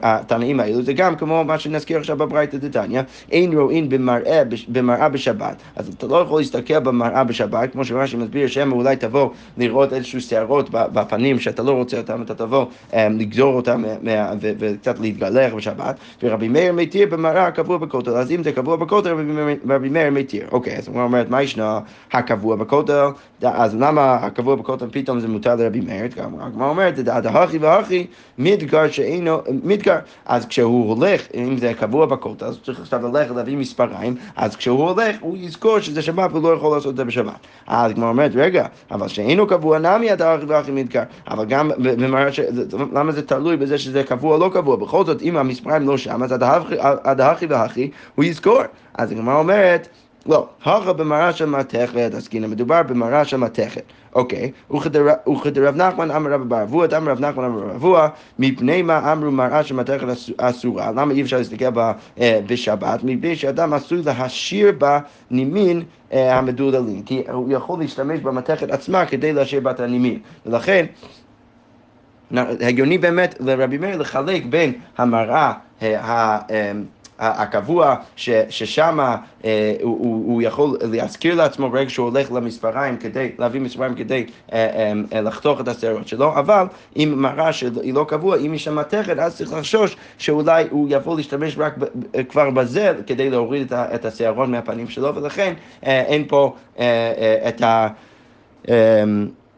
התנאים 0.01 0.59
האלו, 0.59 0.81
זה 0.81 0.93
גם 0.93 1.15
כמו 1.15 1.43
מה 1.43 1.59
שנזכיר 1.59 1.97
עכשיו 1.97 2.17
בברייתא 2.17 2.57
דתניא, 2.57 3.01
אין 3.31 3.57
רואים 3.57 3.89
במראה, 3.89 4.41
במראה 4.67 5.09
בשבת. 5.09 5.55
אז 5.75 5.87
אתה 5.97 6.07
לא 6.07 6.15
יכול 6.15 6.39
להסתכל 6.39 6.79
במראה 6.79 7.23
בשבת, 7.23 7.71
כמו 7.71 7.85
שרש"י 7.85 8.17
מסביר, 8.17 8.47
שמא 8.47 8.73
אולי 8.73 8.95
תבוא 8.95 9.29
לראות 9.57 9.93
איזשהו 9.93 10.21
שערות 10.21 10.69
בפנים 10.71 11.39
שאתה 11.39 11.63
לא 11.63 11.71
רוצה 11.71 11.97
אותם, 11.97 12.21
אתה 12.21 12.35
תבוא 12.35 12.65
אמ, 12.93 13.19
לגזור 13.19 13.53
אותם 13.53 13.83
וקצת 14.41 14.99
להתגלח 14.99 15.53
בשבת, 15.53 15.95
ורבי 16.23 16.47
מאיר 16.47 16.73
מתיר 16.73 17.07
במראה 17.11 17.47
הקבוע 17.47 17.77
בכותל, 17.77 18.11
אז 18.11 18.31
אם 18.31 18.43
זה 18.43 18.51
קבוע 18.51 18.75
בכותל, 18.75 19.13
רבי 19.69 19.89
מאיר 19.89 20.11
מתיר. 20.11 20.47
אוקיי, 20.51 20.77
אז 20.77 20.87
הוא 20.87 21.01
אומר, 21.01 21.23
מה 21.29 21.41
ישנו 21.41 21.63
הקבוע 22.11 22.55
בכותל? 22.55 23.05
אז 23.43 23.75
למה 23.75 24.13
הקבוע 24.13 24.55
בכותל 24.55 24.85
פתאום 24.91 25.04
זה 25.19 25.27
מותר 25.27 25.55
לרבי 25.55 25.81
מאיר, 25.81 26.05
הגמרא 26.39 26.69
אומרת, 26.69 26.99
דעת 26.99 27.25
ההכי 27.25 27.57
והכי, 27.57 28.07
מדגר 28.37 28.89
שאינו, 28.91 29.41
מדגר, 29.63 29.97
אז 30.25 30.45
כשהוא 30.45 30.95
הולך, 30.95 31.21
אם 31.35 31.57
זה 31.57 31.73
קבוע 31.79 32.05
בכותל, 32.05 32.45
אז 32.45 32.59
צריך 32.63 32.79
עכשיו 32.79 33.07
ללכת 33.07 33.35
להביא 33.35 33.57
מספריים, 33.57 34.15
אז 34.35 34.55
כשהוא 34.55 34.89
הולך, 34.89 35.15
הוא 35.19 35.37
יזכור 35.37 35.79
שזה 35.79 36.01
שבת 36.01 36.29
והוא 36.31 36.43
לא 36.43 36.53
יכול 36.53 36.75
לעשות 36.75 36.91
את 36.91 36.97
זה 36.97 37.03
בשבת. 37.03 37.47
אז 37.67 37.91
הגמרא 37.91 38.09
אומרת, 38.09 38.31
רגע, 38.35 38.65
אבל 38.91 39.07
שאינו 39.07 39.47
קבוע 39.47 39.79
נמי 39.79 40.09
עד 40.09 40.21
ההכי 40.21 40.45
והכי 40.45 40.71
מדגר, 40.71 41.03
אבל 41.27 41.45
גם, 41.45 41.71
למה 42.93 43.11
זה 43.11 43.21
תלוי 43.21 43.57
בזה 43.57 43.77
שזה 43.77 44.03
קבוע 44.03 44.35
או 44.35 44.39
לא 44.39 44.49
קבוע? 44.53 44.75
בכל 44.75 45.05
זאת, 45.05 45.21
אם 45.21 45.37
המספריים 45.37 45.87
לא 45.87 45.97
שם, 45.97 46.23
אז 46.23 46.31
עד 47.03 47.21
ההכי 47.21 47.45
והכי, 47.45 47.89
הוא 48.15 48.25
יזכור. 48.25 48.61
אז 48.97 49.11
הגמרא 49.11 49.39
אומרת, 49.39 49.87
לא, 50.25 50.47
הכה 50.63 50.93
במראה 50.93 51.33
של 51.33 51.45
מתכת, 51.45 52.11
אז 52.15 52.27
כאילו 52.27 52.47
מדובר 52.47 52.83
במראה 52.83 53.25
של 53.25 53.37
מתכת. 53.37 53.83
אוקיי, 54.15 54.51
וכדרב 55.31 55.75
נחמן 55.75 56.11
אמר 56.11 56.31
רב 56.31 56.49
ברבוע, 56.49 56.87
אמר 56.97 57.11
רב 57.11 57.19
נחמן 57.19 57.43
אמר 57.43 57.59
ברבוע, 57.59 58.07
מפני 58.39 58.81
מה 58.81 59.11
אמרו 59.11 59.31
מראה 59.31 59.63
של 59.63 59.75
מתכת 59.75 60.07
אסורה? 60.37 60.91
למה 60.91 61.13
אי 61.13 61.21
אפשר 61.21 61.37
להסתכל 61.37 61.79
אה, 62.19 62.39
בשבת? 62.47 62.99
מפני 63.03 63.35
שאדם 63.35 63.73
עשוי 63.73 64.01
להשאיר 64.05 64.71
בה 64.77 64.99
נימין 65.31 65.83
אה, 66.13 66.37
המדולדלים, 66.37 67.03
כי 67.03 67.23
הוא 67.31 67.53
יכול 67.53 67.79
להשתמש 67.79 68.19
במתכת 68.19 68.71
עצמה 68.71 69.05
כדי 69.05 69.33
להשאיר 69.33 69.61
בה 69.61 69.71
את 69.71 69.79
הנימין. 69.79 70.19
ולכן 70.45 70.85
הגיוני 72.61 72.97
באמת 72.97 73.35
לרבי 73.39 73.77
מאיר 73.77 73.97
לחלק 73.97 74.45
בין 74.45 74.73
המראה 74.97 75.53
אה, 77.21 77.41
הקבוע, 77.41 77.95
ששם 78.15 78.99
אה, 78.99 79.75
הוא, 79.81 79.97
הוא, 79.99 80.33
הוא 80.33 80.41
יכול 80.41 80.77
להזכיר 80.81 81.35
לעצמו 81.35 81.69
ברגע 81.69 81.89
שהוא 81.89 82.09
הולך 82.09 82.31
למספריים 82.31 82.97
כדי, 82.97 83.31
להביא 83.39 83.61
מספריים 83.61 83.95
כדי 83.95 84.25
אה, 84.53 84.93
אה, 85.13 85.21
לחתוך 85.21 85.61
את 85.61 85.67
השערות 85.67 86.07
שלו, 86.07 86.33
אבל 86.33 86.65
אם 86.95 87.13
מראה 87.17 87.53
שהיא 87.53 87.93
לא 87.93 88.05
קבוע, 88.09 88.37
אם 88.37 88.51
היא 88.51 88.59
שם 88.59 88.75
מתכת, 88.75 89.19
אז 89.19 89.37
צריך 89.37 89.53
לחשוש 89.53 89.95
שאולי 90.17 90.65
הוא 90.69 90.87
יבוא 90.89 91.17
להשתמש 91.17 91.57
רק 91.57 91.75
כבר 92.29 92.49
בזה 92.49 92.93
כדי 93.07 93.29
להוריד 93.29 93.73
את 93.73 94.05
השערות 94.05 94.49
מהפנים 94.49 94.89
שלו, 94.89 95.15
ולכן 95.15 95.53
אין 95.83 96.23
פה 96.27 96.55
את 97.47 97.61
ה... 97.61 97.87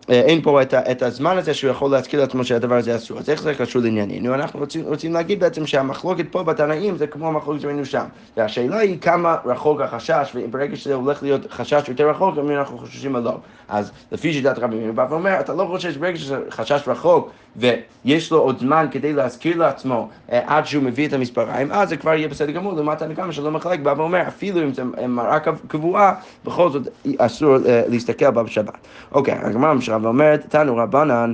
אה, 0.09 0.21
אין 0.21 0.41
פה 0.41 0.61
את, 0.61 0.73
את 0.73 1.01
הזמן 1.01 1.37
הזה 1.37 1.53
שהוא 1.53 1.71
יכול 1.71 1.91
להזכיר 1.91 2.21
לעצמו 2.21 2.43
שהדבר 2.43 2.75
הזה 2.75 2.95
אסור. 2.95 3.19
אז 3.19 3.29
איך 3.29 3.41
זה 3.41 3.55
קשור 3.55 3.81
לענייננו? 3.81 4.33
אנחנו 4.33 4.59
רוצים, 4.59 4.85
רוצים 4.85 5.13
להגיד 5.13 5.39
בעצם 5.39 5.65
שהמחלוקת 5.65 6.25
פה 6.31 6.43
בתנאים 6.43 6.97
זה 6.97 7.07
כמו 7.07 7.27
המחלוקת 7.27 7.61
שראינו 7.61 7.85
שם. 7.85 8.05
והשאלה 8.37 8.77
היא 8.77 8.99
כמה 8.99 9.35
רחוק 9.45 9.81
החשש, 9.81 10.31
וברגע 10.35 10.75
שזה 10.75 10.93
הולך 10.93 11.23
להיות 11.23 11.51
חשש 11.51 11.89
יותר 11.89 12.09
רחוק, 12.09 12.35
אנחנו 12.37 12.77
חוששים 12.77 13.15
או 13.15 13.21
לא. 13.21 13.37
אז 13.67 13.91
לפי 14.11 14.33
שיטת 14.33 14.59
רבי 14.59 14.75
מאיר 14.75 14.91
בא 14.91 15.07
ואומר, 15.09 15.39
אתה 15.39 15.53
לא 15.53 15.65
חושש 15.71 15.97
ברגע 15.97 16.17
שזה 16.17 16.37
חשש 16.49 16.81
רחוק, 16.87 17.31
ויש 17.55 18.31
לו 18.31 18.39
עוד 18.39 18.59
זמן 18.59 18.87
כדי 18.91 19.13
להזכיר 19.13 19.57
לעצמו 19.57 20.09
אה, 20.31 20.41
עד 20.45 20.65
שהוא 20.65 20.83
מביא 20.83 21.07
את 21.07 21.13
המספריים, 21.13 21.71
אז 21.71 21.89
זה 21.89 21.97
כבר 21.97 22.13
יהיה 22.13 22.27
בסדר 22.27 22.51
גמור, 22.51 22.73
לעומת 22.73 23.01
הנקמה 23.01 23.31
שלא 23.31 23.51
מחלק 23.51 23.79
בא 23.79 23.93
ואומר, 23.97 24.21
אפילו 24.27 24.63
אם 24.63 24.73
זה 24.73 24.83
מראה 25.07 25.39
קבועה, 25.67 26.13
בכל 26.45 26.69
זאת 26.69 26.87
אסור 27.17 27.55
אה, 27.65 27.83
להסתכל 27.87 28.29
בה 28.29 28.43
בשבת. 28.43 28.77
אוקיי, 29.11 29.33
הגמרא 29.33 29.73
ואומרת, 30.01 30.45
תנו 30.49 30.75
רבנן 30.75 31.33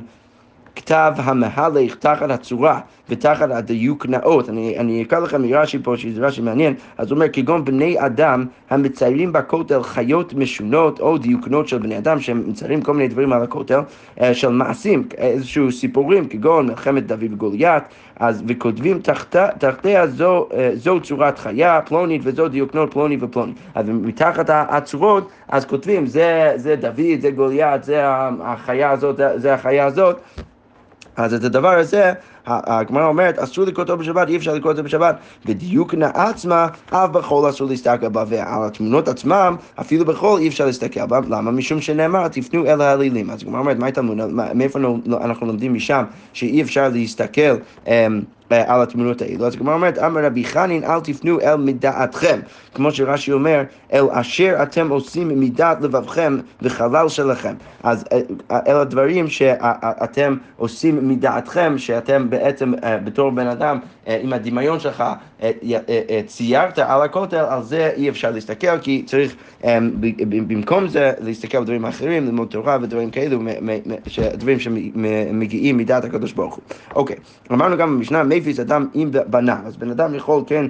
כתב 0.75 1.13
המהלך 1.17 1.95
תחת 1.95 2.29
הצורה 2.29 2.79
ותחת 3.13 3.51
הדיוק 3.51 4.05
נאות. 4.05 4.49
אני, 4.49 4.77
אני 4.79 5.03
אקרא 5.03 5.19
לכם 5.19 5.41
מרש"י 5.41 5.79
פה, 5.83 5.97
שזה 5.97 6.21
רש"י 6.21 6.41
מעניין, 6.41 6.73
אז 6.97 7.11
הוא 7.11 7.15
אומר, 7.15 7.29
כגון 7.33 7.65
בני 7.65 8.05
אדם 8.05 8.45
המציירים 8.69 9.33
בכותל 9.33 9.83
חיות 9.83 10.33
משונות 10.33 10.99
או 10.99 11.17
דיוקנות 11.17 11.67
של 11.67 11.77
בני 11.77 11.97
אדם, 11.97 12.19
שהם 12.19 12.43
מציירים 12.47 12.81
כל 12.81 12.93
מיני 12.93 13.07
דברים 13.07 13.33
על 13.33 13.43
הכותל, 13.43 13.79
אה, 14.21 14.33
של 14.33 14.49
מעשים, 14.49 15.07
איזשהו 15.17 15.71
סיפורים, 15.71 16.27
כגון 16.27 16.67
מלחמת 16.67 17.07
דוד 17.07 17.33
וגוליית, 17.33 17.83
אז 18.19 18.43
וכותבים 18.47 18.99
תחתיה, 18.99 19.47
תחתיה 19.57 20.07
זו, 20.07 20.47
אה, 20.53 20.71
זו 20.73 20.99
צורת 20.99 21.39
חיה 21.39 21.81
פלונית 21.85 22.21
וזו 22.23 22.47
דיוקנות 22.47 22.93
פלוני 22.93 23.17
ופלוני. 23.21 23.53
אז 23.75 23.89
מתחת 23.89 24.49
הצורות, 24.49 25.29
אז 25.49 25.65
כותבים, 25.65 26.05
זה, 26.05 26.53
זה 26.55 26.75
דוד, 26.75 27.21
זה 27.21 27.31
גוליית, 27.31 27.83
זה 27.83 28.01
החיה 28.41 28.91
הזאת, 28.91 29.19
זה 29.35 29.53
החיה 29.53 29.85
הזאת. 29.85 30.19
אז 31.15 31.33
את 31.33 31.43
הדבר 31.43 31.77
הזה, 31.77 32.13
הגמרא 32.45 33.05
אומרת, 33.07 33.39
אסור 33.39 33.65
לקרוא 33.65 33.83
אותו 33.83 33.97
בשבת, 33.97 34.27
אי 34.27 34.37
אפשר 34.37 34.53
לקרוא 34.53 34.71
אותו 34.71 34.83
בשבת. 34.83 35.15
ודיוקנה 35.45 36.09
עצמה, 36.13 36.67
אף 36.89 37.09
בחול 37.09 37.49
אסור 37.49 37.69
להסתכל 37.69 38.09
בה, 38.09 38.23
ועל 38.27 38.67
התמונות 38.67 39.07
עצמם, 39.07 39.55
אפילו 39.75 40.05
בחול 40.05 40.39
אי 40.39 40.47
אפשר 40.47 40.65
להסתכל 40.65 41.05
בה. 41.05 41.19
למה? 41.29 41.51
משום 41.51 41.81
שנאמר, 41.81 42.27
תפנו 42.27 42.65
אל 42.65 42.81
האלילים. 42.81 43.29
אז 43.29 43.43
הגמרא 43.43 43.59
אומרת, 43.59 43.77
מה 43.77 43.85
הייתה 43.85 44.01
מאיפה 44.53 44.79
אנחנו 45.21 45.47
לומדים 45.47 45.73
משם 45.73 46.03
שאי 46.33 46.61
אפשר 46.61 46.89
להסתכל 46.89 47.55
אמ, 47.87 48.21
על 48.65 48.81
התמונות 48.81 49.21
האלו. 49.21 49.45
אז 49.45 49.55
הגמרא 49.55 49.73
אומרת, 49.73 49.97
אמר 49.97 50.25
רבי 50.25 50.43
חנין, 50.43 50.83
אל 50.83 50.99
תפנו 50.99 51.39
אל 51.41 51.55
מדעתכם. 51.55 52.39
כמו 52.73 52.91
שרש"י 52.91 53.31
אומר, 53.31 53.63
אל 53.93 54.05
אשר 54.11 54.55
אתם 54.63 54.89
עושים 54.89 55.39
מדעת 55.39 55.81
לבבכם 55.81 56.37
וחלל 56.61 57.09
שלכם. 57.09 57.53
אז 57.83 58.05
אה, 58.11 58.19
אה, 58.51 58.59
אל 58.67 58.75
הדברים 58.75 59.29
שאתם 59.29 60.35
עושים 60.57 61.09
מדעתכם, 61.09 61.77
שאתם 61.77 62.29
בעצם 62.29 62.73
אה, 62.83 62.97
בתור 62.97 63.29
בן 63.29 63.47
אדם, 63.47 63.79
עם 64.07 64.33
הדמיון 64.33 64.79
שלך, 64.79 65.03
ציירת 66.25 66.79
על 66.79 67.01
הכותל, 67.01 67.45
על 67.49 67.63
זה 67.63 67.91
אי 67.95 68.09
אפשר 68.09 68.31
להסתכל, 68.31 68.77
כי 68.81 69.03
צריך 69.05 69.35
במקום 70.29 70.87
זה 70.87 71.11
להסתכל 71.19 71.57
על 71.57 71.63
דברים 71.63 71.85
אחרים, 71.85 72.25
ללמוד 72.25 72.47
תורה 72.47 72.77
ודברים 72.81 73.09
כאלו, 73.11 73.39
דברים 74.33 74.59
שמגיעים 74.59 75.77
מדעת 75.77 76.03
הקדוש 76.03 76.33
ברוך 76.33 76.55
הוא. 76.55 76.63
אוקיי, 76.95 77.15
אמרנו 77.51 77.77
גם 77.77 77.95
במשנה, 77.95 78.23
מפיס 78.43 78.59
אדם 78.59 78.87
עם 78.93 79.11
בניו, 79.27 79.57
אז 79.65 79.77
בן 79.77 79.91
אדם 79.91 80.15
יכול 80.15 80.43
כן 80.47 80.65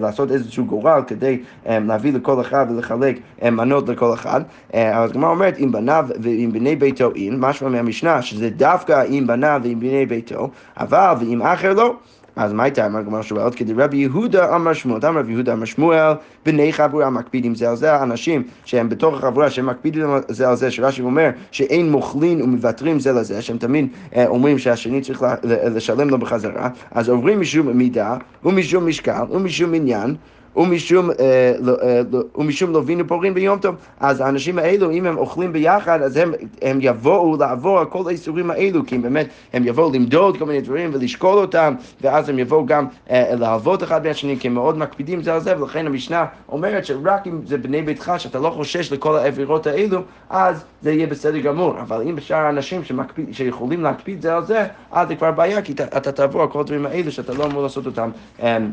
לעשות 0.00 0.30
איזשהו 0.30 0.64
גורל 0.64 1.02
כדי 1.06 1.38
להביא 1.66 2.12
לכל 2.12 2.40
אחד 2.40 2.66
ולחלק 2.70 3.18
מנות 3.42 3.88
לכל 3.88 4.14
אחד, 4.14 4.40
אז 4.72 5.10
הגמרא 5.10 5.30
אומרת, 5.30 5.54
עם 5.58 5.72
בניו 5.72 6.06
ועם 6.22 6.52
בני 6.52 6.76
ביתו 6.76 7.10
אין, 7.14 7.36
משמע 7.40 7.68
מהמשנה 7.68 8.22
שזה 8.22 8.50
דווקא 8.50 9.04
עם 9.08 9.26
בניו 9.26 9.60
ועם 9.64 9.80
בני 9.80 10.06
ביתו, 10.06 10.50
אבל 10.76 11.14
ועם 11.20 11.42
אחר 11.42 11.74
לא. 11.74 11.96
אז 12.38 12.52
מה 12.52 12.62
הייתה 12.62 12.86
אמר 12.86 13.02
גמר 13.02 13.22
שואלת? 13.22 13.54
כדי 13.54 13.72
רבי 13.72 13.96
יהודה 13.96 14.56
אמר 14.56 14.72
שמואל, 14.72 15.06
אמר 15.06 15.20
רבי 15.20 15.32
יהודה 15.32 15.52
אמר 15.52 15.64
שמואל, 15.64 16.12
בני 16.46 16.72
חבורה 16.72 17.10
מקפידים 17.10 17.54
זה 17.54 17.70
על 17.70 17.76
זה, 17.76 18.02
אנשים 18.02 18.42
שהם 18.64 18.88
בתוך 18.88 19.14
החבורה, 19.14 19.50
שהם 19.50 19.66
מקפידים 19.66 20.04
זה 20.28 20.48
על 20.48 20.56
זה, 20.56 20.70
שרש"י 20.70 21.02
אומר 21.02 21.30
שאין 21.50 21.90
מוכלין 21.92 22.42
ומוותרים 22.42 23.00
זה 23.00 23.12
לזה, 23.12 23.42
שהם 23.42 23.58
תמיד 23.58 23.88
אה, 24.16 24.26
אומרים 24.26 24.58
שהשני 24.58 25.00
צריך 25.00 25.24
לשלם 25.44 26.08
לו 26.10 26.18
בחזרה, 26.18 26.68
אז 26.90 27.08
עוברים 27.08 27.40
משום 27.40 27.68
מידה 27.68 28.16
ומשום 28.44 28.86
משקל 28.86 29.22
ומשום 29.30 29.74
עניין 29.74 30.14
ומשום, 30.58 31.10
אה, 31.10 31.52
לא, 31.60 31.72
אה, 31.82 32.00
לא, 32.10 32.22
ומשום 32.36 32.72
לווינו 32.72 33.06
פורין 33.06 33.34
ביום 33.34 33.58
טוב. 33.58 33.74
אז 34.00 34.20
האנשים 34.20 34.58
האלו, 34.58 34.90
אם 34.90 35.06
הם 35.06 35.18
אוכלים 35.18 35.52
ביחד, 35.52 36.02
אז 36.02 36.16
הם, 36.16 36.32
הם 36.62 36.78
יבואו 36.82 37.36
לעבור 37.36 37.78
על 37.78 37.86
כל 37.86 38.02
האיסורים 38.06 38.50
האלו, 38.50 38.86
כי 38.86 38.98
באמת 38.98 39.28
הם 39.52 39.66
יבואו 39.66 39.92
למדוד 39.92 40.38
כל 40.38 40.44
מיני 40.44 40.60
דברים 40.60 40.90
ולשקול 40.92 41.38
אותם, 41.38 41.74
ואז 42.00 42.28
הם 42.28 42.38
יבואו 42.38 42.66
גם 42.66 42.86
אה, 43.10 43.34
להלוות 43.34 43.82
אחד 43.82 44.06
מהשני, 44.06 44.36
כי 44.40 44.48
הם 44.48 44.54
מאוד 44.54 44.78
מקפידים 44.78 45.22
זה 45.22 45.34
על 45.34 45.40
זה, 45.40 45.60
ולכן 45.60 45.86
המשנה 45.86 46.24
אומרת 46.48 46.84
שרק 46.84 47.26
אם 47.26 47.40
זה 47.44 47.58
בני 47.58 47.82
ביתך, 47.82 48.12
שאתה 48.18 48.38
לא 48.38 48.50
חושש 48.50 48.92
לכל 48.92 49.16
העבירות 49.16 49.66
האלו, 49.66 50.00
אז 50.30 50.64
זה 50.82 50.92
יהיה 50.92 51.06
בסדר 51.06 51.38
גמור. 51.38 51.80
אבל 51.80 52.02
אם 52.02 52.16
בשאר 52.16 52.36
האנשים 52.36 52.84
שמקפיד, 52.84 53.34
שיכולים 53.34 53.82
להקפיד 53.82 54.22
זה 54.22 54.36
על 54.36 54.44
זה, 54.44 54.66
אז 54.92 55.08
זה 55.08 55.16
כבר 55.16 55.30
בעיה, 55.30 55.62
כי 55.62 55.72
אתה, 55.72 55.84
אתה 55.84 56.12
תעבור 56.12 56.42
על 56.42 56.48
כל 56.48 56.60
הדברים 56.60 56.86
האלו 56.86 57.12
שאתה 57.12 57.32
לא 57.34 57.44
אמור 57.44 57.62
לעשות 57.62 57.86
אותם. 57.86 58.10
אמ, 58.42 58.70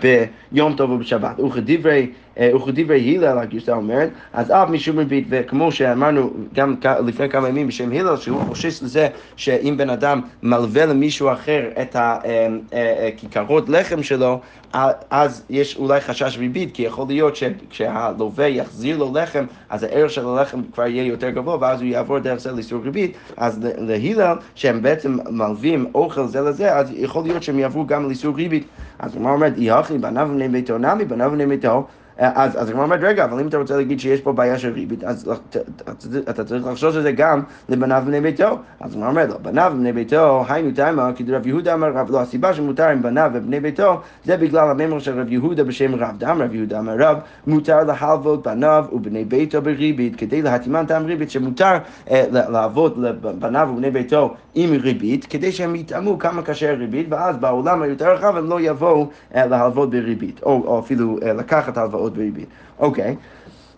ביום 0.00 0.76
טוב 0.76 0.90
ובשבת. 0.90 1.40
וכדברי 1.40 2.10
אה, 2.38 2.56
וכדברי 2.56 3.16
הלל 3.18 3.38
הגרסה 3.38 3.72
אומרת, 3.72 4.10
אז 4.32 4.50
אף 4.50 4.68
משום 4.70 4.98
ריבית, 4.98 5.26
וכמו 5.30 5.72
שאמרנו 5.72 6.30
גם 6.54 6.74
לפני 7.06 7.28
כמה 7.28 7.48
ימים 7.48 7.66
בשם 7.66 7.92
הלל, 7.92 8.16
שהוא 8.16 8.40
חושש 8.40 8.82
לזה 8.82 9.08
שאם 9.36 9.74
בן 9.76 9.90
אדם 9.90 10.20
מלווה 10.42 10.86
למישהו 10.86 11.32
אחר 11.32 11.62
את 11.82 11.96
הכיכרות 11.98 13.70
אה, 13.70 13.74
אה, 13.74 13.80
לחם 13.80 14.02
שלו, 14.02 14.40
אז 15.10 15.44
יש 15.50 15.76
אולי 15.76 16.00
חשש 16.00 16.38
ריבית, 16.38 16.74
כי 16.74 16.82
יכול 16.82 17.04
להיות 17.08 17.36
שכשהלווה 17.36 18.46
יחזיר 18.46 18.98
לו 18.98 19.12
לחם, 19.14 19.44
אז 19.70 19.82
הערך 19.82 20.10
של 20.10 20.26
הלחם 20.26 20.60
כבר 20.72 20.86
יהיה 20.86 21.04
יותר 21.04 21.30
גבוה, 21.30 21.56
ואז 21.60 21.80
הוא 21.80 21.88
יעבור 21.88 22.18
דרך 22.18 22.40
זה 22.40 22.52
לאיסור 22.52 22.82
ריבית. 22.84 23.16
אז 23.36 23.60
להלל, 23.78 24.36
שהם 24.54 24.82
בעצם 24.82 25.18
מלווים 25.30 25.86
אוכל 25.94 26.26
זה 26.26 26.40
לזה, 26.40 26.76
אז 26.76 26.92
יכול 26.96 27.22
להיות 27.22 27.42
שהם 27.42 27.58
יעברו 27.58 27.86
גם 27.86 28.06
לאיסור 28.06 28.36
ריבית. 28.36 28.66
אז 28.98 29.16
הוא 29.16 29.30
אומר, 29.30 29.46
יחי 29.56 29.98
בניו 29.98 30.28
בני 30.32 30.48
ביתו 30.48 30.78
נמי, 30.78 31.04
בניו 31.04 31.30
בני 31.30 31.46
ביתו 31.46 31.86
אז, 32.18 32.62
אז 32.62 32.68
הגמרא 32.68 32.84
אומרת, 32.84 33.00
רגע, 33.02 33.24
אבל 33.24 33.40
אם 33.40 33.48
אתה 33.48 33.56
רוצה 33.56 33.76
להגיד 33.76 34.00
שיש 34.00 34.20
פה 34.20 34.32
בעיה 34.32 34.58
של 34.58 34.72
ריבית, 34.72 35.04
אז 35.04 35.30
אתה 36.30 36.44
צריך 36.44 36.66
לחשוש 36.66 36.96
על 36.96 37.02
זה 37.02 37.12
גם 37.12 37.42
לבניו 37.68 38.02
ובני 38.02 38.20
ביתו. 38.20 38.58
אז 38.80 38.92
הגמרא 38.92 39.08
אומרת, 39.08 39.28
לא, 39.28 39.36
בניו 39.38 39.72
ובני 39.74 39.92
ביתו, 39.92 40.44
היינו 40.48 40.70
תימה, 40.70 41.10
כי 41.14 41.24
רב 41.28 41.46
יהודה 41.46 41.74
אמר 41.74 41.92
רב, 41.92 42.10
לא, 42.10 42.20
הסיבה 42.20 42.54
שמותר 42.54 42.88
עם 42.88 43.02
בניו 43.02 43.30
ובני 43.34 43.60
ביתו, 43.60 44.00
זה 44.24 44.36
בגלל 44.36 44.70
הממר 44.70 44.98
של 44.98 45.20
רב 45.20 45.32
יהודה 45.32 45.64
בשם 45.64 45.94
רב. 45.94 46.14
דם 46.18 46.42
רב 46.42 46.54
יהודה 46.54 46.78
אמר 46.78 46.94
רב, 46.98 47.18
מותר 47.46 47.84
להלוות 47.84 48.42
בניו 48.42 48.84
ובני 48.92 49.24
ביתו 49.24 49.62
בריבית, 49.62 50.16
כדי 50.16 50.42
להתאימן 50.42 50.86
טעם 50.86 51.06
ריבית, 51.06 51.30
שמותר 51.30 51.78
אה, 52.10 52.24
לעבוד 52.30 52.98
לבניו 52.98 53.68
ובני 53.72 53.90
ביתו 53.90 54.34
עם 54.58 54.72
ריבית, 54.72 55.24
כדי 55.24 55.52
שהם 55.52 55.76
יטעמו 55.76 56.18
כמה 56.18 56.42
קשה 56.42 56.74
ריבית, 56.74 57.06
ואז 57.10 57.36
בעולם 57.36 57.82
היותר 57.82 58.14
רחב 58.14 58.36
הם 58.36 58.48
לא 58.48 58.60
יבואו 58.60 59.08
אה, 59.34 59.46
להלוות 59.46 59.90
בריבית, 59.90 60.42
או, 60.42 60.62
או 60.66 60.78
אפילו 60.78 61.18
אה, 61.22 61.32
לקחת 61.32 61.76
הלוואות. 61.76 62.16
בריבית. 62.16 62.48
אוקיי. 62.78 63.16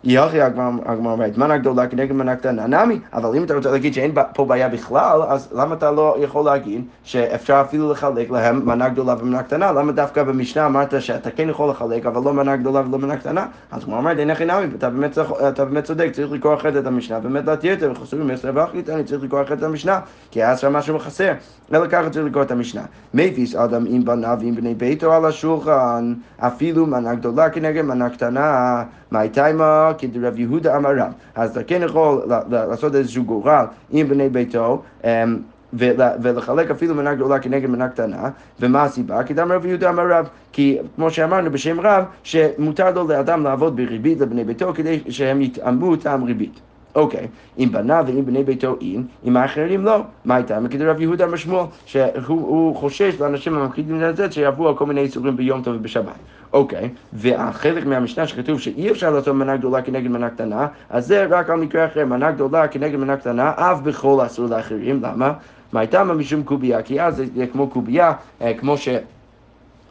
יוכי 0.04 0.40
הגמרא 0.40 0.94
אומרת, 1.12 1.38
מנה 1.38 1.58
גדולה 1.58 1.86
כנגד 1.86 2.12
מנה 2.12 2.36
קטנה 2.36 2.66
נמי, 2.66 3.00
אבל 3.12 3.36
אם 3.36 3.44
אתה 3.44 3.54
רוצה 3.54 3.70
להגיד 3.70 3.94
שאין 3.94 4.12
פה 4.34 4.44
בעיה 4.44 4.68
בכלל, 4.68 5.22
אז 5.28 5.48
למה 5.54 5.74
אתה 5.74 5.90
לא 5.90 6.16
יכול 6.18 6.44
להגיד 6.44 6.84
שאפשר 7.04 7.60
אפילו 7.60 7.92
לחלק 7.92 8.30
להם 8.30 8.66
מנה 8.66 8.88
גדולה 8.88 9.14
ומנה 9.18 9.42
קטנה? 9.42 9.72
למה 9.72 9.92
דווקא 9.92 10.22
במשנה 10.22 10.66
אמרת 10.66 11.02
שאתה 11.02 11.30
כן 11.30 11.48
יכול 11.48 11.70
לחלק, 11.70 12.06
אבל 12.06 12.22
לא 12.24 12.34
מנה 12.34 12.56
גדולה 12.56 12.80
ולא 12.88 12.98
מנה 12.98 13.16
קטנה? 13.16 13.46
אז 13.70 13.84
הוא 13.84 13.94
אומר, 13.94 14.18
אין 14.18 14.30
הכי 14.30 14.44
נמי, 14.44 14.66
אתה 15.48 15.64
באמת 15.64 15.84
צודק, 15.84 16.10
צריך 16.12 16.32
לקרוא 16.32 16.54
אחרת 16.54 16.76
את 16.76 16.86
המשנה, 16.86 17.20
באמת 17.20 17.46
להתיר 17.46 17.72
את 17.72 17.80
זה, 17.80 17.92
וחסורים 17.92 18.30
עשר 18.30 18.50
ואחרית, 18.54 18.90
אני 18.90 19.04
צריך 19.04 19.22
לקרוא 19.22 19.42
אחרת 19.42 19.58
את 19.58 19.62
המשנה, 19.62 20.00
כי 20.30 20.42
היה 20.42 20.56
שם 20.56 20.72
משהו 20.72 20.98
חסר, 20.98 21.32
אלא 21.72 21.86
ככה 21.86 22.10
צריך 22.10 22.26
לקרוא 22.26 22.42
את 22.42 22.50
המשנה. 22.50 22.82
מפיס 23.14 23.54
אדם 23.54 23.84
עם 23.88 24.04
בניו 24.04 24.36
ועם 24.40 24.54
בני 24.54 24.74
ביתו 24.74 25.12
על 25.12 25.24
השולחן, 25.24 26.14
אפילו 26.38 26.86
מנה 26.86 27.14
גדולה 27.14 27.50
כנגד 27.50 27.82
מנה 27.82 28.10
קטנה, 28.10 28.82
מה 29.10 29.20
הייתה 29.20 29.46
עמה 29.46 29.92
כדרב 29.98 30.38
יהודה 30.38 30.76
אמר 30.76 30.90
רב. 30.96 31.12
אז 31.34 31.50
אתה 31.50 31.62
כן 31.62 31.82
יכול 31.84 32.22
לעשות 32.50 32.94
איזשהו 32.94 33.24
גורל 33.24 33.64
עם 33.90 34.08
בני 34.08 34.28
ביתו. 34.28 34.82
ולחלק 35.72 36.70
אפילו 36.70 36.94
מנה 36.94 37.14
גדולה 37.14 37.38
כנגד 37.38 37.70
מנה 37.70 37.88
קטנה, 37.88 38.30
ומה 38.60 38.82
הסיבה? 38.82 39.22
כי 39.22 39.34
דם 39.34 39.52
רב 39.52 39.66
יהודה 39.66 39.90
אמר 39.90 40.12
רב, 40.12 40.28
כי 40.52 40.78
כמו 40.96 41.10
שאמרנו 41.10 41.50
בשם 41.50 41.80
רב, 41.80 42.04
שמותר 42.22 42.90
לו 42.90 43.08
לאדם 43.08 43.44
לעבוד 43.44 43.76
בריבית 43.76 44.20
לבני 44.20 44.44
ביתו 44.44 44.74
כדי 44.74 45.00
שהם 45.08 45.42
יתאמו 45.42 45.96
טעם 45.96 46.24
ריבית. 46.24 46.60
אוקיי, 46.94 47.26
אם 47.58 47.68
בניו 47.72 48.04
ואם 48.08 48.26
בני 48.26 48.44
ביתו 48.44 48.76
אין, 48.80 49.06
אם 49.24 49.36
האחרים 49.36 49.84
לא, 49.84 50.02
מה 50.24 50.34
הייתה? 50.34 50.60
מכדי 50.60 50.84
רב 50.84 51.00
יהודה 51.00 51.24
אמר 51.24 51.36
שהוא 51.86 52.76
חושש 52.76 53.20
לאנשים 53.20 53.54
המפחידים 53.54 54.00
לצאת 54.00 54.32
שיעברו 54.32 54.68
על 54.68 54.76
כל 54.76 54.86
מיני 54.86 55.00
איסורים 55.00 55.36
ביום 55.36 55.62
טוב 55.62 55.76
ובשבת. 55.76 56.12
אוקיי, 56.52 56.88
והחלק 57.12 57.86
מהמשנה 57.86 58.26
שכתוב 58.26 58.60
שאי 58.60 58.90
אפשר 58.90 59.10
לעשות 59.10 59.34
מנה 59.34 59.56
גדולה 59.56 59.82
כנגד 59.82 60.10
מנה 60.10 60.30
קטנה, 60.30 60.66
אז 60.90 61.06
זה 61.06 61.26
רק 61.30 61.50
על 61.50 61.60
מקרה 61.60 61.86
אחר, 61.86 62.04
מנה 62.04 62.30
גדולה 62.30 62.68
כנגד 62.68 62.96
מנה 62.96 63.16
קטנה, 63.16 63.52
אף 63.56 63.80
בכל 63.80 64.26
אסור 64.26 64.46
לאחרים, 64.46 65.00
למה? 65.02 65.32
מה 65.72 65.80
הייתה 65.80 66.04
משום 66.04 66.42
קובייה? 66.42 66.82
כי 66.82 67.02
אז 67.02 67.22
זה 67.36 67.46
כמו 67.46 67.68
קובייה, 67.68 68.12
אה, 68.42 68.54
כמו 68.54 68.76
ש... 68.76 68.88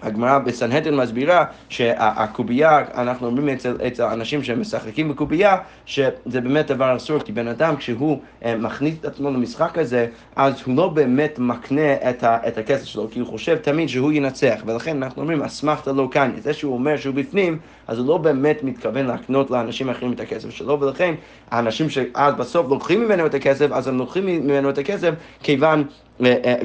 הגמרא 0.02 0.40
בסנהדרין 0.40 0.96
מסבירה 0.96 1.46
שהקובייה, 1.70 2.84
אנחנו 2.94 3.28
אומרים 3.28 3.50
אצל, 3.50 3.78
אצל 3.88 4.04
אנשים 4.04 4.44
שמשחקים 4.44 5.10
בקובייה, 5.10 5.58
שזה 5.86 6.42
באמת 6.42 6.68
דבר 6.68 6.96
אסור, 6.96 7.20
כי 7.20 7.32
בן 7.32 7.48
אדם 7.48 7.76
כשהוא 7.76 8.20
אה, 8.46 8.56
מכניס 8.56 8.96
את 9.00 9.06
עצמו 9.06 9.32
למשחק 9.32 9.78
הזה, 9.78 10.08
אז 10.36 10.54
הוא 10.66 10.78
לא 10.78 10.88
באמת 10.88 11.40
מקנה 11.40 11.94
את, 12.10 12.24
ה, 12.24 12.38
את 12.48 12.58
הכסף 12.58 12.86
שלו, 12.86 13.08
כי 13.12 13.20
הוא 13.20 13.28
חושב 13.28 13.58
תמיד 13.58 13.90
שהוא 13.90 14.12
ינצח, 14.12 14.62
ולכן 14.66 15.04
אנחנו 15.04 15.22
אומרים, 15.22 15.42
אסמכתא 15.42 15.90
לא 15.90 16.08
כאן, 16.12 16.32
זה 16.38 16.54
שהוא 16.54 16.74
אומר 16.74 16.98
שהוא 16.98 17.16
בפנים, 17.16 17.60
אז 17.88 18.00
הוא 18.00 18.08
לא 18.08 18.18
באמת 18.18 18.64
מתכוון 18.64 19.06
להקנות 19.06 19.52
לאנשים 19.52 19.90
אחרים 19.90 20.14
את 20.14 20.20
הכסף 20.20 20.50
שלו, 20.50 20.80
ולכן 20.80 21.16
האנשים 21.52 21.90
שאז 21.90 22.34
בסוף 22.34 22.68
לוקחים 22.70 23.06
ממנו 23.06 23.26
את 23.26 23.34
הכסף, 23.34 23.72
אז 23.72 23.88
הם 23.88 23.98
לוקחים 23.98 24.26
ממנו 24.26 24.70
את 24.70 24.78
הכסף 24.78 25.14
כיוון 25.44 25.84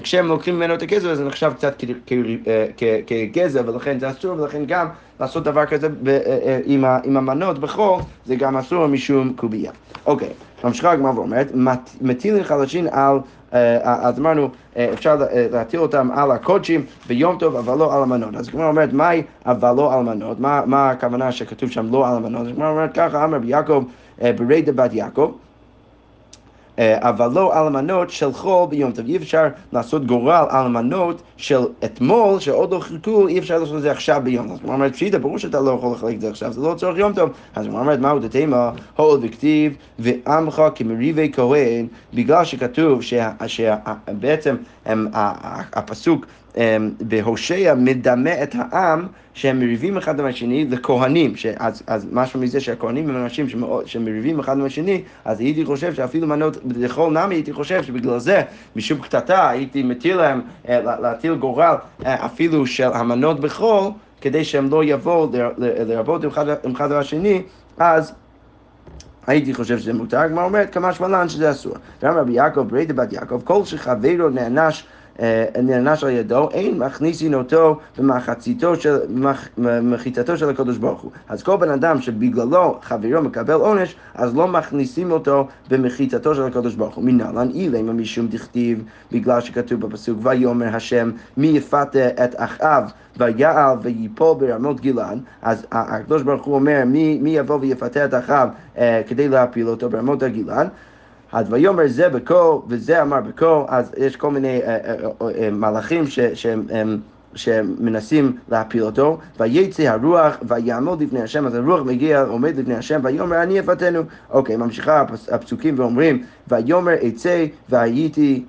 כשהם 0.03 0.27
לוקחים 0.27 0.57
ממנו 0.57 0.75
את 0.75 0.83
הכסף, 0.83 1.15
זה 1.15 1.25
נחשב 1.25 1.53
קצת 1.57 1.85
כגזר, 3.07 3.63
ולכן 3.67 3.99
זה 3.99 4.11
אסור, 4.11 4.41
ולכן 4.41 4.65
גם 4.67 4.87
לעשות 5.21 5.45
דבר 5.45 5.67
כזה 5.67 5.89
עם 7.05 7.17
המנות 7.17 7.59
בחול, 7.59 8.01
זה 8.27 8.37
גם 8.37 8.57
אסור 8.57 8.87
משום 8.87 9.33
קובייה. 9.37 9.73
אוקיי, 10.07 10.29
ממשיכה 10.65 10.91
הגמרא 10.93 11.11
ואומרת, 11.11 11.53
מטילים 12.01 12.45
חלשים 12.45 12.87
על... 12.91 13.19
אז 13.83 14.19
אמרנו, 14.19 14.49
אפשר 14.77 15.17
להטיל 15.53 15.81
אותם 15.81 16.09
על 16.15 16.31
הקודשים 16.31 16.85
ביום 17.07 17.39
טוב, 17.39 17.57
אבל 17.57 17.79
לא 17.79 17.97
על 17.97 18.03
המנות. 18.03 18.35
אז 18.35 18.49
הגמרא 18.49 18.69
אומרת, 18.69 18.93
מהי 18.93 19.23
אבל 19.47 19.73
לא 19.77 19.93
על 19.93 19.99
המנות? 19.99 20.41
מה 20.41 20.91
הכוונה 20.91 21.33
שכתוב 21.33 21.71
שם 21.71 21.93
לא 21.93 22.09
על 22.09 22.17
המנות? 22.17 22.43
אז 22.43 22.49
הגמרא 22.49 22.71
אומרת 22.71 22.95
ככה, 22.95 23.25
אמר 23.25 23.39
ביעקב, 23.39 23.85
ברי 24.19 24.63
דבת 24.63 24.93
יעקב. 24.93 25.33
אה, 26.79 27.09
אבל 27.09 27.31
לא 27.35 27.59
על 27.59 27.67
המנות 27.67 28.11
של 28.11 28.33
חול 28.33 28.69
ביום 28.69 28.93
טוב. 28.93 29.07
אי 29.07 29.17
אפשר 29.17 29.49
לעשות 29.73 30.07
גורל 30.07 30.45
על 30.49 30.67
המנות 30.67 31.23
של 31.37 31.61
אתמול, 31.85 32.41
שעוד 32.41 32.73
לא 32.73 32.79
חיכו, 32.79 33.29
אי 33.29 33.39
אפשר 33.39 33.59
לעשות 33.59 33.77
את 33.77 33.83
זה 33.83 33.91
עכשיו 33.91 34.21
ביום 34.25 34.49
טוב. 34.49 34.57
זאת 34.57 34.65
אומרת, 34.65 34.93
פשיטה, 34.93 35.19
ברור 35.19 35.39
שאתה 35.39 35.61
לא 35.61 35.71
יכול 35.71 35.93
לחלק 35.93 36.15
את 36.15 36.21
זה 36.21 36.31
עכשיו, 36.31 36.53
זה 36.53 36.61
לא 36.61 36.75
צורך 36.75 36.99
יום 36.99 37.13
טוב. 37.13 37.31
אז 37.55 37.67
הוא 37.67 37.79
אומרת, 37.79 37.99
מהו 37.99 38.19
דתימה, 38.19 38.71
הול 38.97 39.21
וכתיב, 39.23 39.77
ועמך 39.99 40.63
כמריבי 40.75 41.31
כהן, 41.35 41.87
בגלל 42.15 42.45
שכתוב 42.45 43.01
שבעצם 43.47 44.57
הפסוק 45.73 46.27
אמ, 46.57 46.91
בהושע 47.01 47.75
מדמה 47.77 48.43
את 48.43 48.55
העם 48.59 49.07
שהם 49.35 49.61
מריבים 49.61 49.97
אחד 49.97 50.21
עם 50.21 50.27
השני 50.27 50.65
לכהנים, 50.65 51.37
שאז, 51.37 51.83
אז 51.87 52.07
משהו 52.13 52.41
מזה 52.41 52.61
שהכהנים 52.61 53.09
הם 53.09 53.17
אנשים 53.17 53.47
שמריבים 53.85 54.39
אחד 54.39 54.59
עם 54.59 54.65
השני, 54.65 55.03
אז 55.25 55.41
הייתי 55.41 55.65
חושב 55.65 55.95
שאפילו 55.95 56.27
מנות 56.27 56.57
לכל 56.77 57.11
נמי, 57.11 57.35
הייתי 57.35 57.53
חושב 57.53 57.83
שבגלל 57.83 58.19
זה, 58.19 58.43
משום 58.77 59.01
קטטה, 59.01 59.51
הייתי 59.51 59.83
מתיר 59.83 60.17
להם 60.17 60.41
אה, 60.69 60.81
להטיל 61.01 61.35
גורל 61.35 61.75
אה, 62.07 62.27
אפילו 62.27 62.67
של 62.67 62.89
המנות 62.93 63.41
בחול, 63.41 63.91
כדי 64.21 64.45
שהם 64.45 64.71
לא 64.71 64.85
יבואו 64.85 65.29
לרבות 65.59 66.25
עם 66.25 66.31
אחד, 66.31 66.47
עם 66.65 66.93
השני, 66.93 67.43
אז 67.79 68.13
הייתי 69.27 69.55
חושב 69.55 69.79
שזה 69.79 69.93
מותר, 69.93 70.19
הגמרא 70.19 70.45
אומרת 70.45 70.73
כמה 70.73 70.93
שמלן 70.93 71.29
שזה 71.29 71.51
אסור. 71.51 71.75
ואמר 72.03 72.19
רבי 72.19 72.33
יעקב, 72.33 72.61
בריידה 72.61 72.95
בת 72.95 73.13
יעקב, 73.13 73.41
כל 73.45 73.65
שחברו 73.65 74.29
נענש 74.29 74.85
נענש 75.63 76.05
על 76.05 76.11
ידו, 76.11 76.51
אין 76.51 76.79
מכניסין 76.79 77.35
אותו 77.35 77.79
במחציתו 77.99 78.77
של, 78.77 78.99
מחיצתו 79.59 80.37
של 80.37 80.51
הקדוש 80.51 80.79
ברוך 80.79 81.01
הוא. 81.01 81.11
אז 81.29 81.43
כל 81.43 81.57
בן 81.57 81.71
אדם 81.71 82.01
שבגללו 82.01 82.79
חברו 82.83 83.23
מקבל 83.23 83.55
עונש, 83.55 83.97
אז 84.15 84.37
לא 84.37 84.49
מכניסים 84.49 85.11
אותו 85.11 85.47
במחיצתו 85.71 86.35
של 86.35 86.43
הקדוש 86.43 86.75
ברוך 86.75 86.95
הוא. 86.95 87.05
מנהלן 87.05 87.49
אילמה 87.51 87.93
משום 87.93 88.27
דכתיב, 88.27 88.85
בגלל 89.13 89.41
שכתוב 89.41 89.81
בפסוק, 89.81 90.19
ויאמר 90.23 90.77
השם 90.77 91.11
מי 91.37 91.47
יפתה 91.47 92.09
את 92.25 92.35
אחאב 92.37 92.93
ויעל 93.17 93.77
ויפול 93.83 94.37
ברמות 94.39 94.81
גילן, 94.81 95.19
אז 95.43 95.67
הקדוש 95.73 96.23
ברוך 96.23 96.45
הוא 96.45 96.55
אומר 96.55 96.83
מי, 96.87 97.19
מי 97.23 97.31
יבוא 97.31 97.59
ויפתה 97.61 98.05
את 98.05 98.15
אחאב 98.15 98.49
אה, 98.79 99.03
כדי 99.07 99.29
להפיל 99.29 99.69
אותו 99.69 99.91
ברמות 99.91 100.23
הגילן. 100.23 100.67
אז 101.33 101.47
ויאמר 101.53 101.83
זה 101.87 102.09
בקול 102.09 102.59
וזה 102.69 103.03
אמר 103.03 103.21
בקול, 103.21 103.65
אז 103.69 103.93
יש 103.97 104.17
כל 104.17 104.31
מיני 104.31 104.61
uh, 104.61 104.67
uh, 104.67 105.23
uh, 105.23 105.25
מלאכים 105.53 106.05
שהם... 106.35 107.01
שמנסים 107.35 108.37
להפיל 108.49 108.83
אותו, 108.83 109.19
ויצא 109.41 109.83
הרוח 109.83 110.37
ויעמוד 110.49 111.03
לפני 111.03 111.23
השם, 111.23 111.47
אז 111.47 111.55
הרוח 111.55 111.81
מגיע, 111.81 112.23
עומד 112.23 112.57
לפני 112.57 112.75
השם, 112.75 113.01
ויאמר 113.03 113.43
אני 113.43 113.61
אפתנו. 113.61 114.03
אוקיי, 114.31 114.57
ממשיכה 114.57 115.05
הפסוקים 115.31 115.79
ואומרים, 115.79 116.23
ויאמר 116.49 116.95
אצא 117.09 117.45
והייתי, 117.69 118.45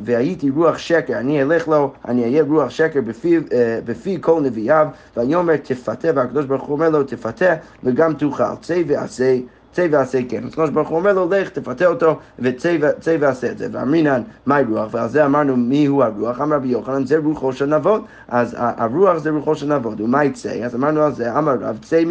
והייתי 0.00 0.50
רוח 0.50 0.78
שקר, 0.78 1.18
אני 1.18 1.42
אלך 1.42 1.68
לו, 1.68 1.92
אני 2.08 2.24
אהיה 2.24 2.42
רוח 2.42 2.70
שקר 2.70 3.00
בפי, 3.00 3.38
בפי 3.84 4.18
כל 4.20 4.40
נביאיו, 4.40 4.86
ויאמר 5.16 5.56
תפתה, 5.56 6.08
והקדוש 6.14 6.44
ברוך 6.46 6.62
הוא 6.62 6.74
אומר 6.74 6.88
לו 6.88 7.02
תפתה 7.02 7.54
וגם 7.84 8.14
תאכל, 8.14 8.44
צא 8.60 8.82
ועשה 8.86 9.38
צא 9.74 9.86
ועשה 9.90 10.18
כן. 10.28 10.44
אז 10.44 10.52
הקדוש 10.52 10.70
ברוך 10.70 10.88
הוא 10.88 10.98
אומר 10.98 11.12
לו, 11.12 11.28
לך, 11.30 11.48
תפתה 11.48 11.86
אותו, 11.86 12.18
וצא 12.38 12.76
ועשה 13.20 13.50
את 13.50 13.58
זה. 13.58 13.68
ואמרינן, 13.72 14.22
מהי 14.46 14.64
רוח? 14.64 14.88
ועל 14.90 15.08
זה 15.08 15.24
אמרנו, 15.24 15.56
מי 15.56 15.86
הוא 15.86 16.04
הרוח? 16.04 16.40
אמר 16.40 16.56
רבי 16.56 16.68
יוחנן, 16.68 17.06
זה 17.06 17.18
רוחו 17.24 17.52
של 17.52 17.66
נבות. 17.76 18.04
אז 18.28 18.56
הרוח 18.58 19.18
זה 19.18 19.30
רוחו 19.30 19.54
של 19.54 19.74
נבות. 19.74 20.00
ומה 20.00 20.24
יצא? 20.24 20.64
אז 20.64 20.74
אמרנו 20.74 21.02
על 21.02 21.12
זה, 21.12 21.38
אמר 21.38 21.54
רב, 21.60 21.78
צא 21.82 22.02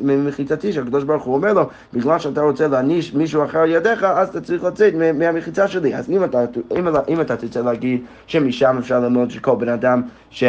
ממחיצתי, 0.00 0.72
שהקדוש 0.72 1.04
ברוך 1.04 1.22
הוא 1.22 1.34
אומר 1.34 1.52
לו, 1.52 1.68
בגלל 1.92 2.18
שאתה 2.18 2.40
רוצה 2.40 2.68
להעניש 2.68 3.14
מישהו 3.14 3.44
אחר 3.44 3.64
ידיך, 3.66 4.04
אז 4.04 4.28
אתה 4.28 4.40
צריך 4.40 4.64
לצאת 4.64 4.94
מהמחיצה 5.14 5.68
שלי. 5.68 5.94
אז 5.94 6.10
אם 6.10 6.24
אתה, 6.24 6.44
אם, 6.76 6.88
אם 7.08 7.20
אתה 7.20 7.36
תרצה 7.36 7.62
להגיד 7.62 8.00
שמשם 8.26 8.76
אפשר 8.78 9.00
ללמוד 9.00 9.30
שכל 9.30 9.56
בן 9.56 9.68
אדם 9.68 10.02
ש... 10.30 10.44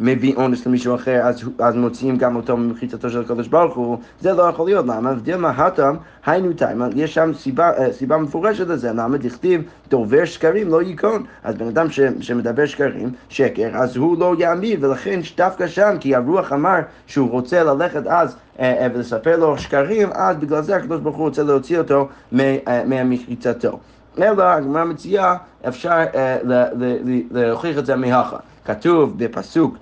מביא 0.00 0.36
אונס 0.36 0.66
למישהו 0.66 0.94
אחר, 0.94 1.20
אז, 1.22 1.48
אז 1.58 1.76
מוציאים 1.76 2.16
גם 2.16 2.36
אותו 2.36 2.56
ממחיצתו 2.56 3.10
של 3.10 3.20
הקדוש 3.20 3.48
ברוך 3.48 3.76
הוא, 3.76 3.98
זה 4.20 4.32
לא 4.32 4.42
יכול 4.42 4.66
להיות, 4.66 4.86
למה? 4.86 5.14
דילמה 5.14 5.50
הטם, 5.50 5.94
היינו 6.26 6.52
תימן, 6.52 6.90
יש 6.94 7.14
שם 7.14 7.30
סיבה, 7.34 7.70
אה, 7.78 7.92
סיבה 7.92 8.18
מפורשת 8.18 8.66
לזה, 8.68 8.92
למה 8.92 9.16
דכתיב 9.16 9.62
דובר 9.88 10.24
שקרים 10.24 10.68
לא 10.68 10.82
ייכון, 10.82 11.24
אז 11.44 11.54
בן 11.54 11.66
אדם 11.66 11.90
ש, 11.90 12.00
שמדבר 12.20 12.66
שקרים, 12.66 13.10
שקר, 13.28 13.70
אז 13.74 13.96
הוא 13.96 14.18
לא 14.18 14.34
יאמין, 14.38 14.84
ולכן 14.84 15.20
דווקא 15.36 15.66
שם, 15.66 15.96
כי 16.00 16.14
הרוח 16.14 16.52
אמר 16.52 16.78
שהוא 17.06 17.30
רוצה 17.30 17.64
ללכת 17.64 18.06
אז 18.06 18.36
אה, 18.60 18.82
אה, 18.82 18.88
ולספר 18.94 19.36
לו 19.36 19.58
שקרים, 19.58 20.08
אז 20.12 20.36
בגלל 20.36 20.62
זה 20.62 20.76
הקדוש 20.76 21.00
ברוך 21.00 21.16
הוא 21.16 21.26
רוצה 21.26 21.42
להוציא 21.42 21.78
אותו 21.78 22.08
מהמחיצתו. 22.86 23.78
אלא 24.18 24.42
הגמרא 24.42 24.84
מציעה, 24.84 25.36
אפשר 25.68 25.98
להוכיח 27.30 27.78
את 27.78 27.86
זה 27.86 27.96
מהכה. 27.96 28.36
כתוב 28.64 29.14
בפסוק 29.16 29.76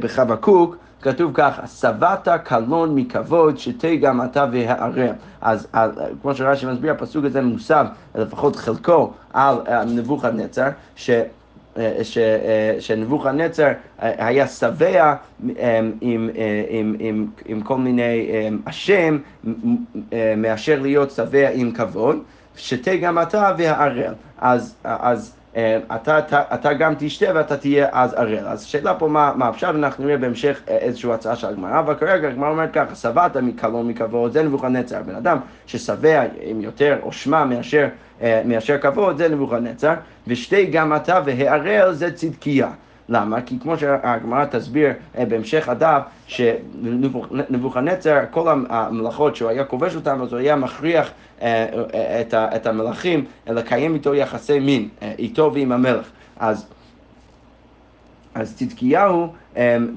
בחבקוק, 0.00 0.76
כתוב 1.02 1.30
ככה, 1.34 1.66
שבעת 1.66 2.28
קלון 2.44 2.94
מכבוד, 2.94 3.58
שתה 3.58 3.94
גם 3.94 4.24
אתה 4.24 4.46
והערם. 4.52 5.14
אז 5.40 5.68
כמו 6.22 6.34
שרש"י 6.34 6.66
מסביר, 6.66 6.92
הפסוק 6.92 7.24
הזה 7.24 7.42
מוסב, 7.42 7.86
לפחות 8.14 8.56
חלקו, 8.56 9.12
על 9.32 9.84
נבוכדנצר, 9.86 10.68
ש... 10.96 11.10
אה, 11.78 11.98
ש, 12.02 12.18
שנבוכדנצר 12.78 13.68
היה 13.98 14.48
שבע 14.48 15.14
אמ, 15.44 15.50
עם, 16.00 16.30
עם, 16.68 16.96
עם, 16.98 17.26
עם 17.44 17.60
כל 17.60 17.76
מיני 17.78 18.30
אשם 18.64 19.18
מאשר 20.36 20.78
להיות 20.82 21.10
שבע 21.10 21.48
עם 21.52 21.72
כבוד, 21.72 22.18
שתה 22.56 22.96
גם 22.96 23.22
אתה 23.22 23.54
והערל. 23.58 24.14
אז, 24.38 24.74
אז 24.84 25.32
אה, 25.32 25.35
אתה, 25.94 26.18
אתה, 26.18 26.42
אתה 26.54 26.72
גם 26.72 26.94
תשתה 26.98 27.26
ואתה 27.34 27.56
תהיה 27.56 27.88
אז 27.92 28.14
ערל. 28.14 28.46
אז 28.46 28.62
השאלה 28.62 28.94
פה 28.94 29.08
מה, 29.08 29.32
מה 29.36 29.48
אפשר, 29.48 29.70
אנחנו 29.70 30.04
נראה 30.04 30.16
בהמשך 30.16 30.60
אה, 30.68 30.76
איזושהי 30.76 31.12
הצעה 31.12 31.36
של 31.36 31.46
הגמרא, 31.46 31.78
אבל 31.78 31.94
כרגע 31.94 32.28
הגמרא 32.28 32.50
אומרת 32.50 32.72
ככה, 32.72 32.94
שבעת 32.94 33.36
מקלון 33.36 33.88
מכבוד, 33.88 34.32
זה 34.32 34.42
נבוכדנצר. 34.42 35.02
בן 35.02 35.14
אדם 35.14 35.38
ששבע 35.66 36.22
עם 36.40 36.60
יותר 36.60 36.98
עושמה 37.00 37.44
מאשר, 37.44 37.88
אה, 38.22 38.42
מאשר 38.44 38.78
כבוד, 38.78 39.16
זה 39.16 39.28
נבוכדנצר, 39.28 39.94
ושתי 40.26 40.66
גם 40.66 40.96
אתה 40.96 41.20
והערל 41.24 41.92
זה 41.92 42.12
צדקיה. 42.12 42.68
למה? 43.08 43.40
כי 43.40 43.58
כמו 43.60 43.78
שהגמרא 43.78 44.44
תסביר 44.44 44.90
בהמשך 45.28 45.68
הדף, 45.68 46.02
שנבוכדנצר, 46.26 48.18
כל 48.30 48.64
המלאכות 48.68 49.36
שהוא 49.36 49.50
היה 49.50 49.64
כובש 49.64 49.96
אותן, 49.96 50.20
אז 50.20 50.32
הוא 50.32 50.40
היה 50.40 50.56
מכריח 50.56 51.10
אה, 51.42 51.66
אה, 51.94 52.20
את 52.56 52.66
המלכים 52.66 53.24
לקיים 53.46 53.94
איתו 53.94 54.14
יחסי 54.14 54.58
מין, 54.58 54.88
אה, 55.02 55.12
איתו 55.18 55.50
ועם 55.54 55.72
המלך. 55.72 56.06
אז 56.38 56.66
אז 58.34 58.56
צדקיהו, 58.56 59.32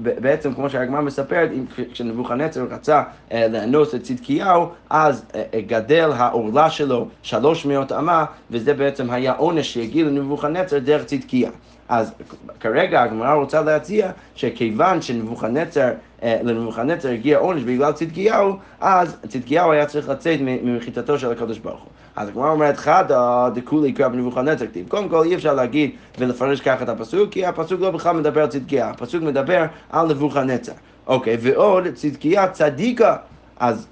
בעצם 0.00 0.54
כמו 0.54 0.70
שהגמרא 0.70 1.00
מספרת, 1.00 1.50
כשנבוכנצר 1.92 2.66
רצה 2.70 3.02
לאנוס 3.30 3.94
את 3.94 4.02
צדקיהו, 4.02 4.68
אז 4.90 5.24
גדל 5.66 6.10
העורלה 6.16 6.70
שלו 6.70 7.08
שלוש 7.22 7.66
מאות 7.66 7.92
אמה, 7.92 8.24
וזה 8.50 8.74
בעצם 8.74 9.10
היה 9.10 9.32
עונש 9.32 9.74
שהגיע 9.74 10.04
לנבוכנצר 10.04 10.78
דרך 10.78 11.04
צדקיה. 11.04 11.50
אז 11.90 12.12
כרגע 12.60 13.02
הגמרא 13.02 13.32
רוצה 13.34 13.62
להציע 13.62 14.10
שכיוון 14.34 15.02
שנבוכנצר, 15.02 15.90
אה, 16.22 16.40
לנבוכנצר 16.42 17.08
הגיע 17.08 17.38
עונש 17.38 17.62
בגלל 17.62 17.92
צדקיהו, 17.92 18.56
אז 18.80 19.16
צדקיהו 19.28 19.72
היה 19.72 19.86
צריך 19.86 20.08
לצאת 20.08 20.38
ממחיתתו 20.40 21.18
של 21.18 21.32
הקדוש 21.32 21.58
ברוך 21.58 21.80
הוא. 21.80 21.90
אז 22.16 22.28
הגמרא 22.28 22.50
אומרת 22.50 22.76
חדא 22.76 23.48
דכולי 23.54 23.92
קרא 23.92 24.08
בנבוכנצר 24.08 24.66
כתיב. 24.66 24.88
קודם 24.88 25.08
כל 25.08 25.24
אי 25.24 25.34
אפשר 25.34 25.54
להגיד 25.54 25.90
ולפרש 26.18 26.60
ככה 26.60 26.84
את 26.84 26.88
הפסוק, 26.88 27.30
כי 27.30 27.46
הפסוק 27.46 27.80
לא 27.80 27.90
בכלל 27.90 28.16
מדבר 28.16 28.42
על 28.42 28.48
צדקיה, 28.48 28.90
הפסוק 28.90 29.22
מדבר 29.22 29.64
על 29.90 30.08
נבוכנצר. 30.08 30.72
אוקיי, 31.06 31.36
ועוד 31.40 31.88
צדקיה 31.94 32.48
צדיקה, 32.48 33.16
אז 33.60 33.86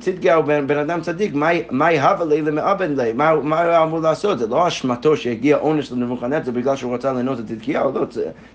צדקיה 0.00 0.34
הוא 0.34 0.44
בן, 0.44 0.78
אדם 0.78 1.00
צדיק, 1.00 1.34
מהי 1.70 2.00
הווה 2.00 2.24
לי 2.24 2.42
למאבן 2.42 2.94
לי? 2.96 3.12
מה 3.12 3.34
מה 3.42 3.76
הוא 3.76 3.84
אמור 3.84 4.00
לעשות? 4.00 4.38
זה 4.38 4.46
לא 4.46 4.68
אשמתו 4.68 5.16
שהגיע 5.16 5.56
עונש 5.56 5.92
לנבוכנצר 5.92 6.50
בגלל 6.50 6.76
שהוא 6.76 6.94
רצה 6.94 7.12
לענות 7.12 7.40
את 7.40 7.46
צדקיהו, 7.46 7.92
לא, 7.92 8.06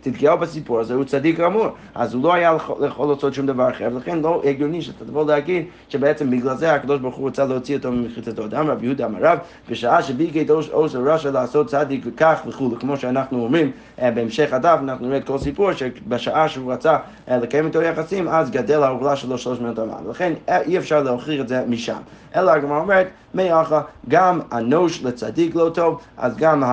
צדקיהו 0.02 0.38
בסיפור 0.38 0.80
הזה 0.80 0.94
הוא 0.94 1.04
צדיק 1.04 1.40
גמור, 1.40 1.68
אז 1.96 2.14
הוא 2.14 2.24
לא 2.24 2.34
היה 2.34 2.58
יכול 2.88 3.10
לעשות 3.10 3.34
שום 3.34 3.46
דבר 3.46 3.70
אחר, 3.70 3.90
ולכן 3.94 4.20
לא 4.20 4.42
הגיוני 4.46 4.82
שאתה 4.82 5.06
תבוא 5.06 5.26
להגיד 5.26 5.66
שבעצם 5.90 6.30
בגלל 6.30 6.56
זה 6.56 6.74
הקדוש 6.74 7.00
ברוך 7.00 7.16
הוא 7.16 7.28
רצה 7.28 7.46
להוציא 7.46 7.78
אותו 7.78 7.92
ממחיצתו. 7.92 8.48
דם 8.48 8.68
רב 8.68 8.84
יהודה 8.84 9.06
אמר 9.06 9.20
רב, 9.22 9.38
בשעה 9.70 10.04
שביקי 10.04 10.46
עושה 10.72 11.00
רשע 11.00 11.32
לעשות 11.32 11.68
צדיק 11.68 12.02
וכך 12.06 12.42
וכולי, 12.48 12.76
כמו 12.80 12.98
שאנחנו 12.98 13.44
אומרים 13.44 13.72
אה, 14.02 14.12
בהמשך 14.12 14.54
הדף, 14.54 14.78
אנחנו 14.84 15.08
נראה 15.08 15.18
את 15.18 15.26
כל 15.28 15.38
סיפור, 15.38 15.74
שבשעה 15.74 16.50
שהוא 16.50 16.74
רצה 16.74 16.98
אה, 17.30 17.38
לקיים 17.38 17.66
איתו 17.66 17.82
יחסים, 17.82 18.28
אז 18.28 18.52
גדל 18.52 18.84
העוגלה 18.84 19.16
שלו 19.16 19.38
300 19.38 19.80
אמה. 19.80 19.96
ולכן 20.06 20.34
אי 20.72 20.78
אפשר 20.78 21.04
להוכיח 21.04 21.42
את 21.42 21.48
זה 21.48 21.64
משם. 21.68 21.98
אלא 22.36 22.52
הגמרא 22.52 22.80
אומרת, 22.80 23.08
מאחה, 23.34 23.82
גם 24.08 24.40
אנוש 24.52 25.04
לצדיק 25.04 25.56
לא 25.56 25.72
טוב, 25.74 26.02
אז 26.18 26.38
גם 26.38 26.64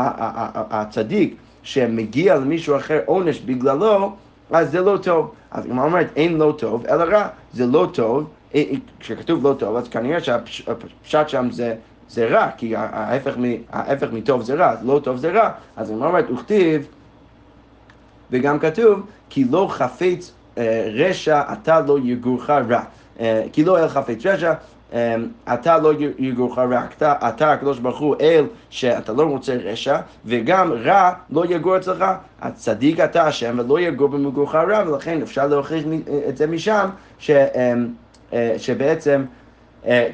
הצדיק 0.70 1.37
שמגיע 1.62 2.37
למישהו 2.37 2.76
אחר 2.76 3.00
עונש 3.06 3.40
בגללו, 3.40 4.12
אז 4.50 4.70
זה 4.70 4.80
לא 4.80 4.98
טוב. 5.02 5.32
אז 5.50 5.64
הגמרא 5.64 5.84
אומרת, 5.84 6.08
אין 6.16 6.37
לא 6.37 6.54
טוב, 6.58 6.87
אלא 6.87 7.04
רע. 7.04 7.28
זה 7.52 7.66
לא 7.66 7.88
טוב, 7.92 8.30
אה, 8.54 8.62
אה, 8.70 8.76
כשכתוב 9.00 9.46
לא 9.46 9.54
טוב, 9.58 9.76
אז 9.76 9.88
כנראה 9.88 10.20
שהפשט 10.20 11.28
שם 11.28 11.48
זה... 11.50 11.74
זה 12.11 12.26
רע, 12.26 12.50
כי 12.56 12.76
ההפך, 12.76 13.37
ההפך 13.72 14.06
מטוב 14.12 14.42
זה 14.42 14.54
רע, 14.54 14.74
לא 14.82 15.00
טוב 15.04 15.16
זה 15.16 15.32
רע. 15.32 15.50
אז 15.76 15.90
הגמרא 15.90 16.08
אומרת, 16.08 16.30
וכתיב, 16.30 16.87
וגם 18.30 18.58
כתוב, 18.58 19.06
כי 19.30 19.44
לא 19.44 19.66
חפץ 19.70 20.32
רשע 20.94 21.42
אתה 21.52 21.80
לא 21.80 21.98
יגורך 22.04 22.50
רע. 22.50 22.82
אה, 23.20 23.42
כי 23.52 23.64
לא 23.64 23.78
אל 23.78 23.88
חפץ 23.88 24.26
רשע, 24.26 24.52
אה, 24.92 25.16
אתה 25.54 25.78
לא 25.78 25.92
יגורך 26.18 26.59
רע, 26.59 26.85
אתה, 26.96 27.52
הקדוש 27.52 27.78
ברוך 27.78 27.98
הוא 27.98 28.16
אל 28.20 28.44
שאתה 28.70 29.12
לא 29.12 29.22
רוצה 29.22 29.54
רשע, 29.54 30.00
וגם 30.26 30.72
רע 30.72 31.12
לא 31.31 31.44
יגור 31.48 31.76
אצלך, 31.76 32.04
הצדיק 32.42 33.00
אתה 33.00 33.26
השם 33.26 33.59
ולא 33.59 33.81
יגור 33.81 34.09
במגורך 34.09 34.54
רע, 34.54 34.83
ולכן 34.88 35.22
אפשר 35.22 35.46
להוכיח 35.46 35.85
את 36.28 36.37
זה 36.37 36.46
משם, 36.46 36.88
ש, 37.18 37.31
אה, 38.33 38.54
שבעצם 38.59 39.20
אה, 39.20 39.26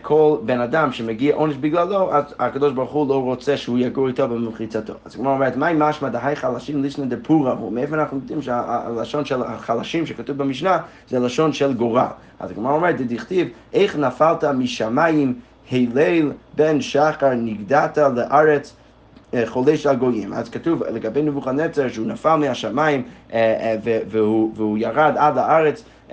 כל 0.03 0.37
בן 0.43 0.61
אדם 0.61 0.93
שמגיע 0.93 1.35
עונש 1.35 1.57
בגללו, 1.57 2.15
אז 2.15 2.25
הקדוש 2.39 2.73
ברוך 2.73 2.93
הוא 2.93 3.09
לא 3.09 3.23
רוצה 3.23 3.57
שהוא 3.57 3.79
יגור 3.79 4.09
איתו 4.09 4.29
במחיצתו. 4.29 4.93
אז 5.05 5.15
כמו 5.15 5.31
אומרת, 5.31 5.57
מהי 5.57 5.75
משמע 5.79 6.09
דהי 6.09 6.37
חלשים 6.37 6.83
לישנא 6.83 7.05
דפורא 7.05 7.53
הוא? 7.53 7.73
מאיפה 7.73 7.95
אנחנו 7.95 8.17
יודעים 8.17 8.43
שהלשון 8.43 9.25
של 9.25 9.43
החלשים 9.43 10.07
שכתוב 10.07 10.39
במשנה 10.39 10.79
זה 11.09 11.19
לשון 11.19 11.53
של 11.53 11.75
גורל. 11.75 12.07
אז 12.41 12.53
כמו 12.53 12.71
אומרת, 12.71 13.01
דכתיב, 13.01 13.49
איך 13.73 13.97
נפלת 13.97 14.45
משמיים 14.45 15.35
הלל 15.73 16.33
בן 16.57 16.81
שחר 16.81 17.35
נגדעת 17.35 17.99
לארץ 17.99 18.77
אה, 19.35 19.43
חולש 19.47 19.87
על 19.87 19.97
גויים. 19.97 20.33
אז 20.33 20.49
כתוב 20.49 20.83
לגבי 20.85 21.23
נבוכנצר 21.23 21.89
שהוא 21.89 22.07
נפל 22.07 22.37
מהשמיים 22.37 23.03
אה, 23.33 23.77
והוא 24.09 24.79
ירד 24.79 25.15
עד 25.17 25.39
אה, 25.39 25.61
אמ, 25.61 26.04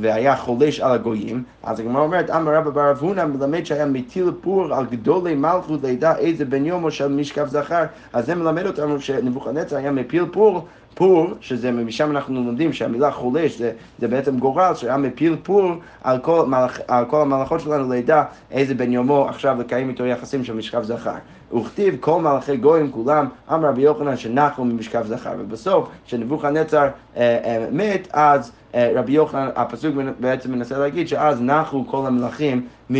והיה 0.00 0.36
חולש 0.36 0.80
על 0.80 0.92
הגויים, 0.92 1.42
אז 1.62 1.80
הגמרא 1.80 2.02
אומרת, 2.02 2.30
אמר 2.30 2.54
רבא 2.54 2.70
בר 2.70 2.90
אבהונה 2.90 3.26
מלמד 3.26 3.64
שהיה 3.64 3.86
מטיל 3.86 4.30
פור 4.40 4.74
על 4.74 4.86
גדולי 4.90 5.34
מלכות 5.34 5.82
לידע 5.82 6.16
איזה 6.16 6.44
בן 6.44 6.66
יומו 6.66 6.90
של 6.90 7.08
משכב 7.08 7.46
זכר, 7.46 7.84
אז 8.12 8.26
זה 8.26 8.34
מלמד 8.34 8.66
אותנו 8.66 9.00
שנבוכנצר 9.00 9.76
היה 9.76 9.90
מפיל 9.90 10.24
פור 10.32 10.66
פור, 10.94 11.26
שזה 11.40 11.72
משם 11.72 12.10
אנחנו 12.10 12.34
לומדים 12.34 12.72
שהמילה 12.72 13.10
חולש 13.10 13.58
זה, 13.58 13.72
זה 13.98 14.08
בעצם 14.08 14.38
גורל, 14.38 14.74
שהיה 14.74 14.96
מפיל 14.96 15.36
פור 15.42 15.72
על 16.04 16.18
כל, 16.18 16.46
מלאכ, 16.46 16.80
על 16.88 17.04
כל 17.04 17.22
המלאכות 17.22 17.60
שלנו 17.60 17.92
לידע 17.92 18.22
איזה 18.50 18.74
בן 18.74 18.92
יומו 18.92 19.28
עכשיו 19.28 19.56
לקיים 19.60 19.88
איתו 19.88 20.06
יחסים 20.06 20.44
של 20.44 20.54
משכב 20.54 20.82
זכר. 20.82 21.14
וכתיב 21.54 21.96
כל 22.00 22.20
מלאכי 22.20 22.56
גויים 22.56 22.92
כולם, 22.92 23.28
אמר 23.52 23.68
רבי 23.68 23.82
יוחנן 23.82 24.16
שנחו 24.16 24.64
ממשכב 24.64 25.06
זכר. 25.06 25.32
ובסוף, 25.38 25.88
כשנבוכנצר 26.06 26.88
אה, 27.16 27.38
אה, 27.44 27.66
מת, 27.72 28.08
אז 28.12 28.52
אה, 28.74 28.92
רבי 28.94 29.12
יוחנן, 29.12 29.48
הפסוק 29.56 29.94
בעצם 30.20 30.52
מנסה 30.52 30.78
להגיד 30.78 31.08
שאז 31.08 31.42
נחו 31.42 31.86
כל 31.86 32.06
המלאכים 32.06 32.66
מ... 32.92 32.96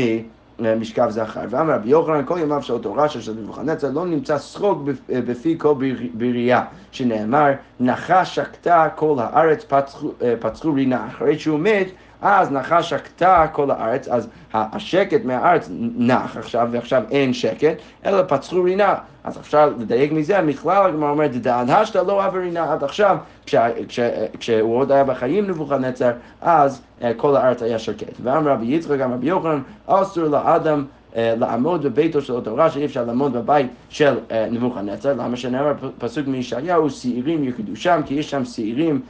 משכב 0.60 1.10
זכר. 1.10 1.40
ואמר 1.50 1.74
רבי 1.74 1.88
יוחנן, 1.88 2.22
כל 2.24 2.38
ימיו 2.42 2.62
של 2.62 2.72
אותו 2.72 2.94
רשע 2.94 3.20
של 3.20 3.32
נבוכנצר 3.32 3.90
לא 3.90 4.06
נמצא 4.06 4.38
שרוק 4.38 4.82
בפי 5.08 5.54
כל 5.58 5.74
בריאה, 6.14 6.64
שנאמר, 6.92 7.50
נחש 7.80 8.34
שקטה 8.34 8.88
כל 8.94 9.16
הארץ 9.18 9.64
פצחו, 9.64 10.12
פצחו 10.40 10.74
רינה. 10.74 11.06
אחרי 11.08 11.38
שהוא 11.38 11.58
מת, 11.58 11.86
אז 12.22 12.52
נחש 12.52 12.90
שקטה 12.90 13.46
כל 13.52 13.70
הארץ, 13.70 14.08
אז 14.08 14.28
השקט 14.54 15.24
מהארץ 15.24 15.68
נח 15.96 16.36
עכשיו, 16.36 16.68
ועכשיו 16.70 17.02
אין 17.10 17.32
שקט, 17.32 17.76
אלא 18.06 18.22
פצחו 18.28 18.62
רינה. 18.62 18.94
אז 19.24 19.38
אפשר 19.38 19.72
לדייק 19.78 20.12
מזה, 20.12 20.42
מכלל 20.42 20.88
הגמרא 20.88 21.10
אומרת, 21.10 21.36
דענשת 21.36 21.96
לא 21.96 22.24
עבר 22.24 22.38
רינה 22.38 22.72
עד 22.72 22.84
עכשיו, 22.84 23.16
כשהוא 24.38 24.76
עוד 24.76 24.92
היה 24.92 25.04
בחיים 25.04 25.46
נבוכדנצר, 25.46 26.10
אז 26.40 26.82
אה, 27.02 27.14
כל 27.16 27.36
הארץ 27.36 27.62
היה 27.62 27.78
שקט. 27.78 28.12
ואמר 28.22 28.50
רבי 28.50 28.66
יצחק, 28.66 28.98
גם 28.98 29.12
רבי 29.12 29.26
יוחנן, 29.26 29.60
אסור 29.86 30.24
לאדם 30.24 30.84
אה, 31.16 31.34
לעמוד 31.38 31.82
בביתו 31.82 32.22
של 32.22 32.32
אותו 32.32 32.56
רשע, 32.56 32.80
אי 32.80 32.84
אפשר 32.84 33.04
לעמוד 33.04 33.32
בבית 33.32 33.66
של 33.88 34.18
אה, 34.30 34.46
נבוכדנצר, 34.50 35.12
למה 35.12 35.36
שנאמר 35.36 35.72
פסוק 35.98 36.26
מישעיהו, 36.26 36.90
שעירים 36.90 37.44
יקדושם, 37.44 38.00
כי 38.06 38.14
יש 38.14 38.30
שם 38.30 38.44
שעירים 38.44 39.00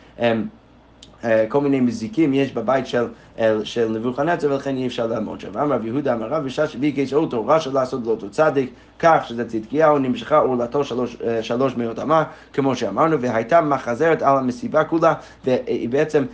כל 1.48 1.60
מיני 1.60 1.80
מזיקים 1.80 2.34
יש 2.34 2.52
בבית 2.52 2.86
של, 2.86 3.06
אה, 3.38 3.56
של 3.64 3.88
נבוכנצר 3.88 4.50
ולכן 4.50 4.76
אי 4.76 4.86
אפשר 4.86 5.06
לעמוד 5.06 5.40
שם. 5.40 5.58
אמר 5.58 5.74
רב 5.74 5.86
יהודה 5.86 6.14
אמר 6.14 6.28
רב 6.28 6.44
בשעה 6.44 6.68
שביקש 6.68 7.14
אותו 7.14 7.46
רשע 7.46 7.70
לעשות 7.72 8.00
לו 8.04 8.10
אותו 8.10 8.30
צדיק 8.30 8.70
כך 8.98 9.24
שזה 9.28 9.48
צדקיהו 9.48 9.98
נמשכה 9.98 10.38
עורלתו 10.38 10.84
שלוש, 10.84 11.16
אה, 11.26 11.42
שלוש 11.42 11.76
מאות 11.76 11.98
אמה 11.98 12.24
כמו 12.52 12.76
שאמרנו 12.76 13.20
והייתה 13.20 13.60
מחזרת 13.60 14.22
על 14.22 14.36
המסיבה 14.36 14.84
כולה 14.84 15.14
והיא 15.44 15.88
בעצם 15.88 16.24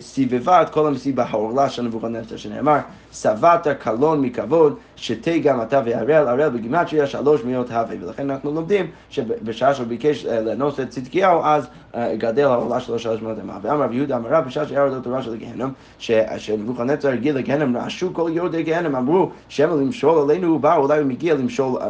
סיבבה 0.00 0.62
את 0.62 0.70
כל 0.70 0.86
המסיבה 0.86 1.24
העורלה 1.28 1.68
של 1.68 1.82
נבוכנצר 1.82 2.36
שנאמר 2.36 2.78
שבעת 3.12 3.66
קלון 3.68 4.22
מכבוד 4.22 4.76
שתה 4.96 5.38
גם 5.38 5.62
אתה 5.62 5.80
והראל 5.84 6.28
הראל 6.28 6.48
בגימטריה 6.48 7.06
שלוש 7.06 7.44
מאות 7.44 7.70
הווה 7.70 7.96
ולכן 8.00 8.30
אנחנו 8.30 8.52
לומדים 8.52 8.86
שבשעה 9.10 9.74
שהוא 9.74 9.86
ביקש 9.86 10.26
לאנוס 10.26 10.80
את 10.80 10.90
צדקיהו 10.90 11.44
אז 11.44 11.66
גדל 11.96 12.44
העורלה 12.44 12.80
שלו 12.80 12.98
שלוש 12.98 13.22
מאות 13.22 13.38
אמה 13.42 13.58
ואמר 13.62 13.84
רב 13.84 13.92
יהודה 13.92 14.16
אמר 14.16 14.28
רב 14.28 14.44
בשעה 14.44 14.66
שירד 14.66 14.92
התורה 14.92 15.22
של 15.22 15.32
הגיהנום, 15.32 15.72
שנבוכנצר 15.98 17.08
הגיע 17.08 17.32
לגיהנום, 17.32 17.76
רעשו 17.76 18.14
כל 18.14 18.30
יורדי 18.34 18.62
גיהנום, 18.62 18.96
אמרו, 18.96 19.30
שמא 19.48 19.74
למשול 19.74 20.30
עלינו 20.30 20.48
הוא 20.48 20.60
בא, 20.60 20.76
אולי 20.76 20.98
הוא 20.98 21.06
מגיע 21.06 21.34
למשול, 21.34 21.80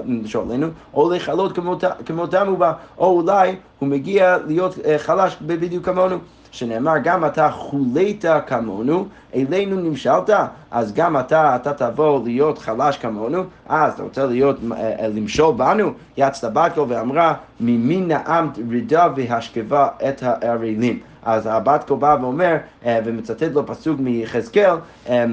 עלינו, 0.48 0.66
או 0.94 1.11
לכלות 1.11 1.59
כמותם 2.06 2.46
הוא 2.46 2.59
בא, 2.59 2.72
או 2.98 3.20
אולי 3.20 3.56
הוא 3.78 3.88
מגיע 3.88 4.38
להיות 4.46 4.78
אה, 4.85 4.98
חלש 4.98 5.37
בדיוק 5.42 5.85
כמונו. 5.85 6.16
שנאמר 6.51 6.95
גם 7.05 7.25
אתה 7.25 7.51
חולית 7.51 8.25
כמונו, 8.47 9.07
אלינו 9.35 9.77
נמשלת, 9.81 10.31
אז 10.71 10.93
גם 10.95 11.19
אתה, 11.19 11.57
אתה 11.57 11.73
תבוא 11.73 12.25
להיות 12.25 12.59
חלש 12.59 12.97
כמונו, 12.97 13.43
אז 13.69 13.93
אתה 13.93 14.03
רוצה 14.03 14.27
להיות, 14.27 14.57
אה, 14.77 15.09
למשול 15.09 15.55
בנו, 15.55 15.93
יצת 16.17 16.53
בת 16.53 16.73
קול 16.75 16.85
ואמרה, 16.89 17.35
ממי 17.61 18.01
נעמת 18.01 18.59
רידה 18.71 19.09
והשכבה 19.17 19.89
את 20.09 20.23
הערלים. 20.23 20.99
אז 21.23 21.47
הבת 21.47 21.85
קול 21.85 21.99
בא 21.99 22.17
ואומר, 22.21 22.57
אה, 22.87 23.01
ומצטט 23.05 23.53
לו 23.53 23.67
פסוק 23.67 24.01
מיחזקאל, 24.01 24.77
אה, 25.09 25.25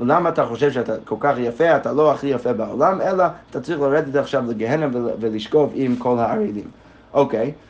למה 0.00 0.28
אתה 0.28 0.46
חושב 0.46 0.72
שאתה 0.72 0.92
כל 1.04 1.16
כך 1.20 1.34
יפה, 1.38 1.76
אתה 1.76 1.92
לא 1.92 2.12
הכי 2.12 2.26
יפה 2.26 2.52
בעולם, 2.52 3.00
אלא 3.00 3.24
אתה 3.50 3.60
צריך 3.60 3.80
לרדת 3.80 4.16
עכשיו 4.16 4.44
לגהנם 4.48 4.90
ולשכוב 5.20 5.72
עם 5.74 5.96
כל 5.96 6.18
הערלים. 6.18 6.68
אוקיי. 7.14 7.52
Okay. 7.54 7.65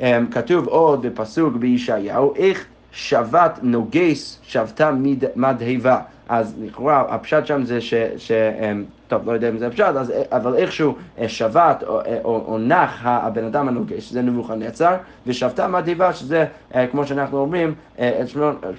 אמ, 0.00 0.26
כתוב 0.30 0.68
עוד 0.68 1.06
בפסוק 1.06 1.56
בישעיהו, 1.56 2.34
איך 2.36 2.66
שבת 2.92 3.58
נוגס 3.62 4.40
שבתה 4.42 4.90
מדהיבה. 5.36 6.00
אז 6.28 6.54
לכאורה 6.62 7.04
הפשט 7.08 7.46
שם 7.46 7.64
זה 7.64 7.80
ש... 7.80 7.94
ש 8.16 8.32
אמ, 8.32 8.84
טוב, 9.10 9.26
לא 9.26 9.32
יודע 9.32 9.48
אם 9.48 9.58
זה 9.58 9.66
הפשט, 9.66 9.84
אז, 9.84 10.12
אבל 10.32 10.54
איכשהו 10.54 10.94
אה, 11.18 11.28
שבת 11.28 11.84
או, 11.86 12.00
אה, 12.00 12.18
או, 12.24 12.44
או 12.46 12.58
נח 12.58 13.00
הבן 13.04 13.44
אדם 13.44 13.68
הנוגש, 13.68 14.08
שזה 14.08 14.22
נבוכנצר, 14.22 14.96
ושבתה 15.26 15.68
מדהיבה, 15.68 16.12
שזה, 16.12 16.44
אה, 16.74 16.86
כמו 16.86 17.06
שאנחנו 17.06 17.38
אומרים, 17.38 17.74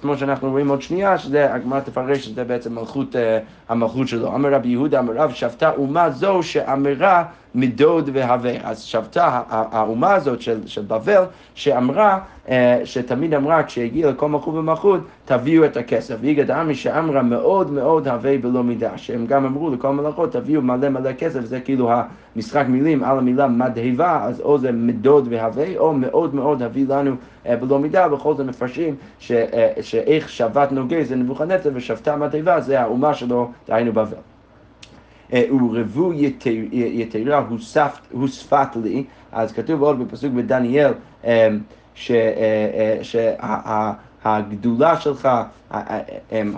כמו 0.02 0.18
שאנחנו 0.18 0.52
רואים 0.52 0.70
עוד 0.70 0.82
שנייה, 0.82 1.18
שזה, 1.18 1.54
הגמרא 1.54 1.80
תפרש 1.80 2.26
שזה 2.26 2.44
בעצם 2.44 2.76
מלכות, 2.76 3.16
המלכות 3.70 4.08
שלו. 4.08 4.36
אמר 4.36 4.54
רבי 4.54 4.70
יהודה, 4.70 5.00
אמר 5.00 5.14
רב, 5.14 5.32
שבתה 5.34 5.72
אומה 5.72 6.10
זו 6.10 6.44
שאמרה 6.44 7.24
מדוד 7.56 8.10
והווה. 8.14 8.54
אז 8.64 8.82
שבתה 8.82 9.42
האומה 9.48 10.14
הזאת 10.14 10.42
של, 10.42 10.68
של 10.68 10.82
בבל, 10.88 11.24
שאמרה, 11.56 12.20
שתמיד 12.84 13.34
אמרה, 13.34 13.64
כשהגיעה 13.64 14.12
לכל 14.12 14.30
מלכות 14.30 14.56
ומלכות, 14.56 15.00
תביאו 15.26 15.66
את 15.66 15.78
הכסף. 15.78 16.16
ויגד 16.22 16.52
עמי 16.52 16.76
שאמרה 16.76 17.22
מאוד 17.22 17.72
מאוד 17.72 18.08
הווה 18.08 18.38
בלא 18.38 18.64
מידה, 18.64 18.98
שהם 18.98 19.26
גם 19.26 19.46
אמרו 19.46 19.70
לכל 19.70 19.94
מלאכות, 19.94 20.32
תביאו 20.32 20.62
מלא 20.62 20.90
מלא 20.90 21.14
כסף, 21.14 21.46
זה 21.46 21.60
כאילו 21.60 21.92
המשחק 22.36 22.66
מילים 22.68 23.04
על 23.04 23.18
המילה 23.18 23.48
מדהיבה, 23.48 24.24
אז 24.24 24.42
או 24.42 24.58
זה 24.58 24.72
מדוד 24.72 25.28
והווה, 25.30 25.78
או 25.78 25.94
מאוד 25.94 26.36
מאוד 26.36 26.64
הביא 26.64 26.86
לנו 26.90 27.16
אה, 27.46 27.56
בלא 27.56 27.80
מידה, 27.80 28.08
בכל 28.08 28.34
זאת 28.34 28.46
מפרשים 28.46 28.96
אה, 29.32 29.72
שאיך 29.82 30.30
שבת 30.30 30.72
נוגה 30.72 31.04
זה 31.04 31.16
נבוכנצר 31.16 31.70
ושבתה 31.74 32.16
מדהיבה 32.16 32.62
זה 32.62 32.82
האומה 32.82 33.14
שלו, 33.14 33.52
דהיינו 33.68 33.94
בבל. 33.94 34.31
ורבו 35.34 36.14
יתרה 36.72 37.46
הוספת 38.12 38.68
לי, 38.84 39.04
אז 39.32 39.52
כתוב 39.52 39.82
עוד 39.82 40.00
בפסוק 40.00 40.32
בדניאל 40.34 40.92
שהגדולה 44.24 45.00
שלך 45.00 45.30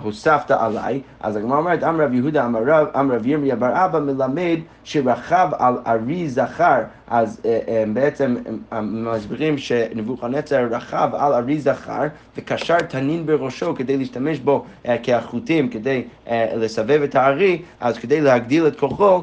הוספת 0.02 0.50
עליי, 0.50 1.00
אז 1.20 1.36
הגמרא 1.36 1.58
אומרת, 1.58 1.84
אמר 1.84 2.04
רב 2.04 2.14
יהודה 2.14 2.46
אמר 2.46 2.60
רב 2.94 3.26
ירמיה 3.26 3.56
בר 3.56 3.84
אבא 3.84 4.00
מלמד 4.00 4.58
שרכב 4.84 5.48
על 5.58 5.74
ארי 5.86 6.28
זכר, 6.28 6.80
אז 7.08 7.40
בעצם 7.92 8.36
מסבירים 8.82 9.58
שנבוכנצר 9.58 10.66
רכב 10.70 11.08
על 11.12 11.32
ארי 11.32 11.58
זכר 11.58 12.02
וקשר 12.36 12.78
תנין 12.78 13.26
בראשו 13.26 13.74
כדי 13.74 13.96
להשתמש 13.96 14.38
בו 14.38 14.64
כחוטים, 15.02 15.68
כדי 15.68 16.04
לסבב 16.32 17.02
את 17.02 17.14
הארי, 17.14 17.62
אז 17.80 17.98
כדי 17.98 18.20
להגדיל 18.20 18.66
את 18.66 18.80
כוחו, 18.80 19.22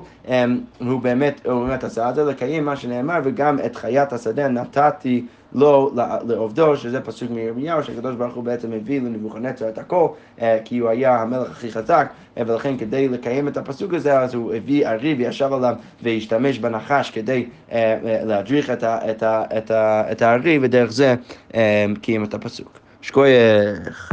הוא 0.80 1.02
באמת, 1.02 1.42
הוא 1.46 1.66
באמת 1.68 1.84
עשה 1.84 2.10
את 2.10 2.16
זה 2.16 2.24
לקיים 2.24 2.66
מה 2.66 2.76
שנאמר, 2.76 3.20
וגם 3.24 3.60
את 3.66 3.76
חיית 3.76 4.14
השדה 4.14 4.48
נתתי 4.48 5.26
לו 5.54 5.92
לעובדו, 6.28 6.78
שזה 6.78 7.02
פסוק 7.02 7.32
מירמיהו, 7.32 7.84
שהקדוש 7.84 8.16
ברוך 8.16 8.36
הוא 8.36 8.44
בעצם 8.44 8.74
הביא 8.74 9.02
לנבוכנצר 9.02 9.70
את 9.70 9.78
הכל, 9.78 10.08
כי 10.66 10.78
הוא 10.78 10.90
היה 10.90 11.22
המלך 11.22 11.52
הכי 11.52 11.72
חזק, 11.72 12.12
ולכן 12.38 12.78
כדי 12.78 13.08
לקיים 13.08 13.48
את 13.48 13.58
הפסוק 13.58 13.94
הזה, 13.94 14.20
אז 14.20 14.34
הוא 14.34 14.54
הביא 14.54 14.88
ארי 14.88 15.14
וישב 15.14 15.54
עליו 15.54 15.76
והשתמש 16.04 16.60
בנחש 16.60 17.12
כדי 17.12 17.46
להדריך 18.02 18.72
את 20.12 20.22
הארי, 20.22 20.60
ודרך 20.62 20.92
זה 20.92 21.16
קיים 22.02 22.24
את 22.24 22.34
הפסוק. 22.34 22.80
שכוייך. 23.02 24.08